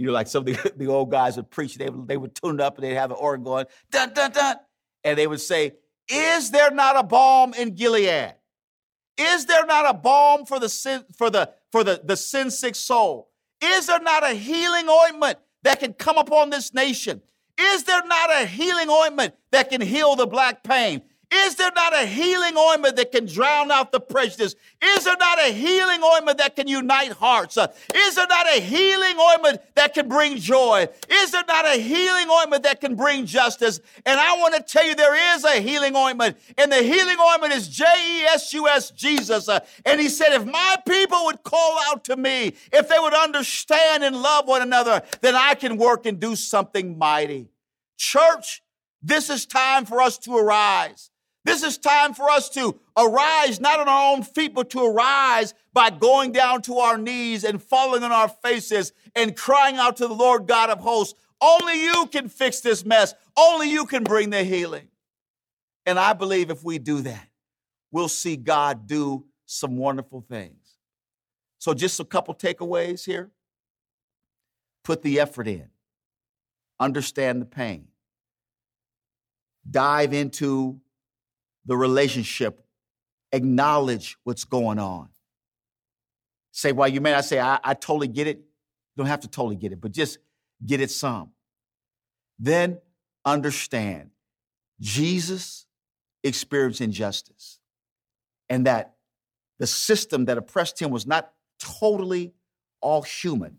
You 0.00 0.06
know, 0.06 0.12
like 0.12 0.28
some 0.28 0.46
of 0.46 0.46
the, 0.46 0.72
the 0.76 0.86
old 0.86 1.10
guys 1.10 1.36
would 1.36 1.50
preach, 1.50 1.76
they 1.76 1.90
would, 1.90 2.08
they 2.08 2.16
would 2.16 2.34
tune 2.34 2.54
it 2.54 2.60
up 2.62 2.78
and 2.78 2.84
they'd 2.84 2.94
have 2.94 3.10
the 3.10 3.16
organ 3.16 3.44
going, 3.44 3.66
dun, 3.90 4.14
dun, 4.14 4.32
dun. 4.32 4.56
And 5.04 5.18
they 5.18 5.26
would 5.26 5.42
say, 5.42 5.72
Is 6.08 6.50
there 6.50 6.70
not 6.70 6.96
a 6.96 7.02
balm 7.02 7.52
in 7.52 7.74
Gilead? 7.74 8.34
Is 9.18 9.44
there 9.44 9.66
not 9.66 9.90
a 9.90 9.92
balm 9.92 10.46
for 10.46 10.58
the 10.58 10.70
sin, 10.70 11.04
for 11.18 11.28
the 11.28 11.50
for 11.70 11.84
the, 11.84 12.00
the 12.02 12.16
sin 12.16 12.50
sick 12.50 12.74
soul? 12.74 13.28
Is 13.62 13.88
there 13.88 14.00
not 14.00 14.24
a 14.24 14.32
healing 14.32 14.88
ointment 14.88 15.38
that 15.64 15.80
can 15.80 15.92
come 15.92 16.16
upon 16.16 16.48
this 16.48 16.72
nation? 16.72 17.20
Is 17.58 17.84
there 17.84 18.02
not 18.06 18.30
a 18.32 18.46
healing 18.46 18.88
ointment 18.88 19.34
that 19.52 19.68
can 19.68 19.82
heal 19.82 20.16
the 20.16 20.26
black 20.26 20.64
pain? 20.64 21.02
Is 21.32 21.54
there 21.54 21.70
not 21.76 21.94
a 21.94 22.06
healing 22.06 22.56
ointment 22.56 22.96
that 22.96 23.12
can 23.12 23.24
drown 23.24 23.70
out 23.70 23.92
the 23.92 24.00
prejudice? 24.00 24.56
Is 24.82 25.04
there 25.04 25.16
not 25.16 25.38
a 25.38 25.52
healing 25.52 26.02
ointment 26.02 26.38
that 26.38 26.56
can 26.56 26.66
unite 26.66 27.12
hearts? 27.12 27.56
Uh, 27.56 27.68
is 27.94 28.16
there 28.16 28.26
not 28.26 28.48
a 28.48 28.60
healing 28.60 29.16
ointment 29.16 29.60
that 29.76 29.94
can 29.94 30.08
bring 30.08 30.38
joy? 30.38 30.88
Is 31.08 31.30
there 31.30 31.44
not 31.46 31.66
a 31.66 31.80
healing 31.80 32.28
ointment 32.28 32.64
that 32.64 32.80
can 32.80 32.96
bring 32.96 33.26
justice? 33.26 33.78
And 34.04 34.18
I 34.18 34.38
want 34.38 34.56
to 34.56 34.62
tell 34.62 34.84
you 34.84 34.96
there 34.96 35.36
is 35.36 35.44
a 35.44 35.60
healing 35.60 35.94
ointment, 35.94 36.36
and 36.58 36.72
the 36.72 36.82
healing 36.82 37.18
ointment 37.20 37.52
is 37.52 37.68
J 37.68 37.84
E 37.84 38.22
S 38.24 38.52
U 38.52 38.66
S, 38.66 38.90
Jesus. 38.90 39.48
Uh, 39.48 39.60
and 39.86 40.00
he 40.00 40.08
said, 40.08 40.32
If 40.32 40.44
my 40.44 40.76
people 40.84 41.26
would 41.26 41.44
call 41.44 41.78
out 41.88 42.02
to 42.04 42.16
me, 42.16 42.54
if 42.72 42.88
they 42.88 42.98
would 42.98 43.14
understand 43.14 44.02
and 44.02 44.20
love 44.20 44.48
one 44.48 44.62
another, 44.62 45.02
then 45.20 45.36
I 45.36 45.54
can 45.54 45.76
work 45.76 46.06
and 46.06 46.18
do 46.18 46.34
something 46.34 46.98
mighty. 46.98 47.50
Church, 47.96 48.62
this 49.00 49.30
is 49.30 49.46
time 49.46 49.84
for 49.84 50.02
us 50.02 50.18
to 50.18 50.36
arise. 50.36 51.09
This 51.44 51.62
is 51.62 51.78
time 51.78 52.12
for 52.12 52.28
us 52.28 52.50
to 52.50 52.78
arise, 52.98 53.60
not 53.60 53.80
on 53.80 53.88
our 53.88 54.12
own 54.12 54.22
feet, 54.22 54.54
but 54.54 54.70
to 54.70 54.84
arise 54.84 55.54
by 55.72 55.88
going 55.88 56.32
down 56.32 56.60
to 56.62 56.78
our 56.78 56.98
knees 56.98 57.44
and 57.44 57.62
falling 57.62 58.02
on 58.02 58.12
our 58.12 58.28
faces 58.28 58.92
and 59.14 59.36
crying 59.36 59.76
out 59.76 59.96
to 59.96 60.06
the 60.06 60.14
Lord 60.14 60.46
God 60.46 60.68
of 60.68 60.80
hosts. 60.80 61.18
Only 61.40 61.82
you 61.82 62.06
can 62.12 62.28
fix 62.28 62.60
this 62.60 62.84
mess. 62.84 63.14
Only 63.36 63.70
you 63.70 63.86
can 63.86 64.04
bring 64.04 64.28
the 64.30 64.44
healing. 64.44 64.88
And 65.86 65.98
I 65.98 66.12
believe 66.12 66.50
if 66.50 66.62
we 66.62 66.78
do 66.78 67.00
that, 67.02 67.28
we'll 67.90 68.08
see 68.08 68.36
God 68.36 68.86
do 68.86 69.24
some 69.46 69.78
wonderful 69.78 70.20
things. 70.20 70.76
So, 71.58 71.72
just 71.74 72.00
a 72.00 72.04
couple 72.04 72.34
takeaways 72.34 73.04
here. 73.04 73.30
Put 74.84 75.02
the 75.02 75.20
effort 75.20 75.46
in, 75.46 75.68
understand 76.78 77.40
the 77.40 77.46
pain, 77.46 77.88
dive 79.70 80.14
into 80.14 80.80
the 81.66 81.76
relationship, 81.76 82.64
acknowledge 83.32 84.16
what's 84.24 84.44
going 84.44 84.78
on. 84.78 85.08
Say, 86.52 86.72
well, 86.72 86.88
you 86.88 87.00
may 87.00 87.12
not 87.12 87.24
say, 87.24 87.38
I, 87.38 87.60
I 87.62 87.74
totally 87.74 88.08
get 88.08 88.26
it. 88.26 88.38
You 88.38 88.44
don't 88.96 89.06
have 89.06 89.20
to 89.20 89.28
totally 89.28 89.56
get 89.56 89.72
it, 89.72 89.80
but 89.80 89.92
just 89.92 90.18
get 90.64 90.80
it 90.80 90.90
some. 90.90 91.30
Then 92.38 92.78
understand 93.24 94.10
Jesus 94.80 95.66
experienced 96.24 96.80
injustice 96.80 97.60
and 98.48 98.66
that 98.66 98.94
the 99.58 99.66
system 99.66 100.24
that 100.24 100.38
oppressed 100.38 100.80
him 100.80 100.90
was 100.90 101.06
not 101.06 101.32
totally 101.58 102.32
all 102.80 103.02
human, 103.02 103.58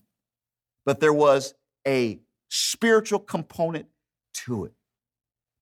but 0.86 1.00
there 1.00 1.14
was 1.14 1.54
a 1.88 2.20
spiritual 2.50 3.20
component 3.20 3.86
to 4.34 4.66
it. 4.66 4.74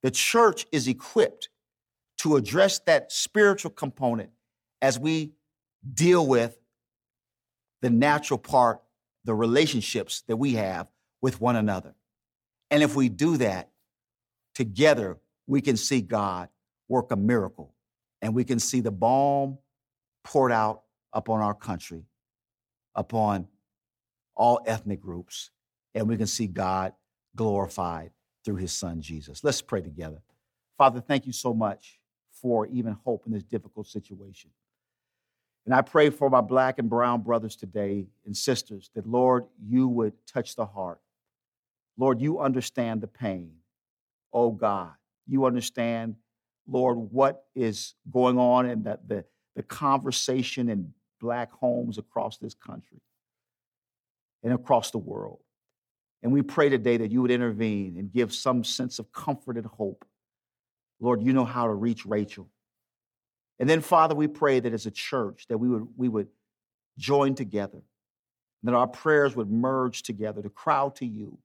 The 0.01 0.11
church 0.11 0.65
is 0.71 0.87
equipped 0.87 1.49
to 2.19 2.35
address 2.35 2.79
that 2.79 3.11
spiritual 3.11 3.71
component 3.71 4.29
as 4.81 4.99
we 4.99 5.31
deal 5.93 6.25
with 6.25 6.57
the 7.81 7.89
natural 7.89 8.37
part, 8.37 8.81
the 9.23 9.33
relationships 9.33 10.23
that 10.27 10.35
we 10.35 10.53
have 10.53 10.87
with 11.21 11.39
one 11.39 11.55
another. 11.55 11.95
And 12.71 12.83
if 12.83 12.95
we 12.95 13.09
do 13.09 13.37
that 13.37 13.69
together, 14.53 15.17
we 15.47 15.61
can 15.61 15.77
see 15.77 16.01
God 16.01 16.49
work 16.89 17.11
a 17.11 17.15
miracle 17.15 17.73
and 18.21 18.35
we 18.35 18.43
can 18.43 18.59
see 18.59 18.81
the 18.81 18.91
balm 18.91 19.57
poured 20.25 20.51
out 20.51 20.83
upon 21.13 21.39
our 21.39 21.53
country, 21.53 22.03
upon 22.95 23.47
all 24.35 24.59
ethnic 24.65 24.99
groups, 24.99 25.51
and 25.95 26.07
we 26.07 26.17
can 26.17 26.27
see 26.27 26.47
God 26.47 26.93
glorified 27.35 28.11
through 28.43 28.57
his 28.57 28.73
son 28.73 29.01
Jesus. 29.01 29.43
Let's 29.43 29.61
pray 29.61 29.81
together. 29.81 30.21
Father, 30.77 30.99
thank 30.99 31.25
you 31.25 31.33
so 31.33 31.53
much 31.53 31.98
for 32.41 32.67
even 32.67 32.97
hope 33.03 33.25
in 33.25 33.33
this 33.33 33.43
difficult 33.43 33.87
situation. 33.87 34.51
And 35.65 35.75
I 35.75 35.81
pray 35.81 36.09
for 36.09 36.29
my 36.29 36.41
black 36.41 36.79
and 36.79 36.89
brown 36.89 37.21
brothers 37.21 37.55
today 37.55 38.07
and 38.25 38.35
sisters 38.35 38.89
that, 38.95 39.05
Lord, 39.05 39.45
you 39.63 39.87
would 39.87 40.13
touch 40.25 40.55
the 40.55 40.65
heart. 40.65 40.99
Lord, 41.97 42.21
you 42.21 42.39
understand 42.39 43.01
the 43.01 43.07
pain. 43.07 43.51
Oh 44.31 44.51
God, 44.51 44.91
you 45.27 45.45
understand, 45.45 46.15
Lord, 46.67 46.97
what 46.97 47.43
is 47.55 47.95
going 48.09 48.37
on 48.39 48.67
and 48.67 48.83
the, 48.83 48.99
the, 49.05 49.25
the 49.55 49.63
conversation 49.63 50.69
in 50.69 50.93
black 51.19 51.51
homes 51.51 51.97
across 51.97 52.37
this 52.37 52.53
country 52.53 53.01
and 54.43 54.53
across 54.53 54.91
the 54.91 54.97
world. 54.97 55.39
And 56.23 56.31
we 56.31 56.41
pray 56.41 56.69
today 56.69 56.97
that 56.97 57.11
you 57.11 57.21
would 57.21 57.31
intervene 57.31 57.97
and 57.97 58.11
give 58.11 58.33
some 58.33 58.63
sense 58.63 58.99
of 58.99 59.11
comfort 59.11 59.57
and 59.57 59.65
hope 59.65 60.05
Lord, 60.99 61.23
you 61.23 61.33
know 61.33 61.45
how 61.45 61.67
to 61.67 61.73
reach 61.73 62.05
Rachel. 62.05 62.49
And 63.59 63.69
then, 63.69 63.81
Father, 63.81 64.15
we 64.15 64.27
pray 64.27 64.59
that 64.59 64.73
as 64.73 64.85
a 64.85 64.91
church 64.91 65.45
that 65.49 65.57
we 65.57 65.69
would, 65.69 65.87
we 65.97 66.07
would 66.07 66.27
join 66.97 67.35
together, 67.35 67.81
that 68.63 68.73
our 68.73 68.87
prayers 68.87 69.35
would 69.35 69.49
merge 69.49 70.03
together 70.03 70.41
to 70.41 70.49
crowd 70.49 70.95
to 70.97 71.05
you, 71.05 71.37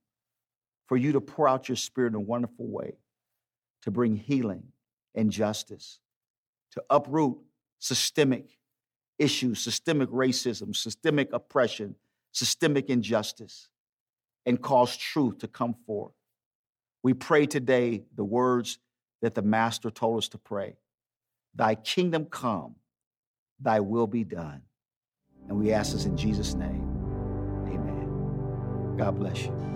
for 0.87 0.97
you 0.97 1.13
to 1.13 1.21
pour 1.21 1.49
out 1.49 1.69
your 1.69 1.77
spirit 1.77 2.09
in 2.09 2.15
a 2.15 2.21
wonderful 2.21 2.67
way, 2.67 2.95
to 3.83 3.91
bring 3.91 4.17
healing 4.17 4.65
and 5.15 5.31
justice, 5.31 5.99
to 6.73 6.83
uproot 6.91 7.39
systemic 7.79 8.59
issues, 9.19 9.61
systemic 9.61 10.09
racism, 10.11 10.75
systemic 10.75 11.33
oppression, 11.33 11.95
systemic 12.33 12.91
injustice, 12.91 13.69
and 14.47 14.61
cause 14.61 14.97
truth 14.97 15.39
to 15.39 15.49
come 15.49 15.75
forth. 15.87 16.13
We 17.03 17.15
pray 17.15 17.47
today 17.47 18.05
the 18.17 18.25
words 18.25 18.79
that 19.25 19.35
the 19.35 19.41
Master 19.41 19.91
told 19.91 20.19
us 20.19 20.29
to 20.29 20.39
pray 20.39 20.77
Thy 21.55 21.77
kingdom 21.77 22.27
come, 22.27 22.75
thy 23.59 23.81
will 23.81 24.07
be 24.07 24.23
done. 24.23 24.61
And 25.49 25.59
we 25.59 25.73
ask 25.73 25.95
this 25.95 26.05
in 26.05 26.15
Jesus' 26.15 26.53
name. 26.53 26.87
Amen. 27.67 28.97
God 28.99 29.19
bless 29.19 29.47
you. 29.47 29.74